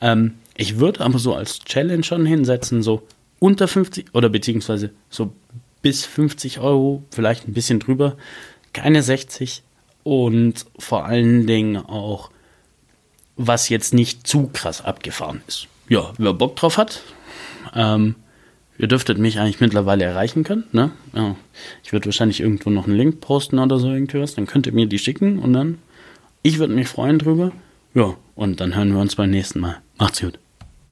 Ähm, 0.00 0.36
ich 0.60 0.78
würde 0.78 1.00
aber 1.00 1.18
so 1.18 1.34
als 1.34 1.60
Challenge 1.60 2.04
schon 2.04 2.26
hinsetzen, 2.26 2.82
so 2.82 3.02
unter 3.38 3.66
50 3.66 4.14
oder 4.14 4.28
beziehungsweise 4.28 4.90
so 5.08 5.32
bis 5.80 6.04
50 6.04 6.60
Euro, 6.60 7.02
vielleicht 7.10 7.48
ein 7.48 7.54
bisschen 7.54 7.80
drüber, 7.80 8.18
keine 8.74 9.02
60 9.02 9.62
und 10.02 10.66
vor 10.78 11.06
allen 11.06 11.46
Dingen 11.46 11.78
auch, 11.78 12.30
was 13.36 13.70
jetzt 13.70 13.94
nicht 13.94 14.26
zu 14.26 14.50
krass 14.52 14.84
abgefahren 14.84 15.40
ist. 15.48 15.66
Ja, 15.88 16.12
wer 16.18 16.34
Bock 16.34 16.56
drauf 16.56 16.76
hat, 16.76 17.00
ähm, 17.74 18.16
ihr 18.76 18.86
dürftet 18.86 19.16
mich 19.16 19.40
eigentlich 19.40 19.60
mittlerweile 19.60 20.04
erreichen 20.04 20.44
können. 20.44 20.64
Ne? 20.72 20.90
Ja, 21.14 21.36
ich 21.82 21.94
würde 21.94 22.04
wahrscheinlich 22.04 22.40
irgendwo 22.40 22.68
noch 22.68 22.86
einen 22.86 22.98
Link 22.98 23.22
posten 23.22 23.58
oder 23.58 23.78
so 23.78 23.88
irgendwas, 23.88 24.34
dann 24.34 24.46
könnt 24.46 24.66
ihr 24.66 24.74
mir 24.74 24.86
die 24.86 24.98
schicken 24.98 25.38
und 25.38 25.54
dann, 25.54 25.78
ich 26.42 26.58
würde 26.58 26.74
mich 26.74 26.88
freuen 26.88 27.18
drüber. 27.18 27.50
Ja, 27.94 28.14
und 28.34 28.60
dann 28.60 28.76
hören 28.76 28.92
wir 28.92 29.00
uns 29.00 29.16
beim 29.16 29.30
nächsten 29.30 29.60
Mal. 29.60 29.78
Macht's 29.96 30.20
gut. 30.20 30.38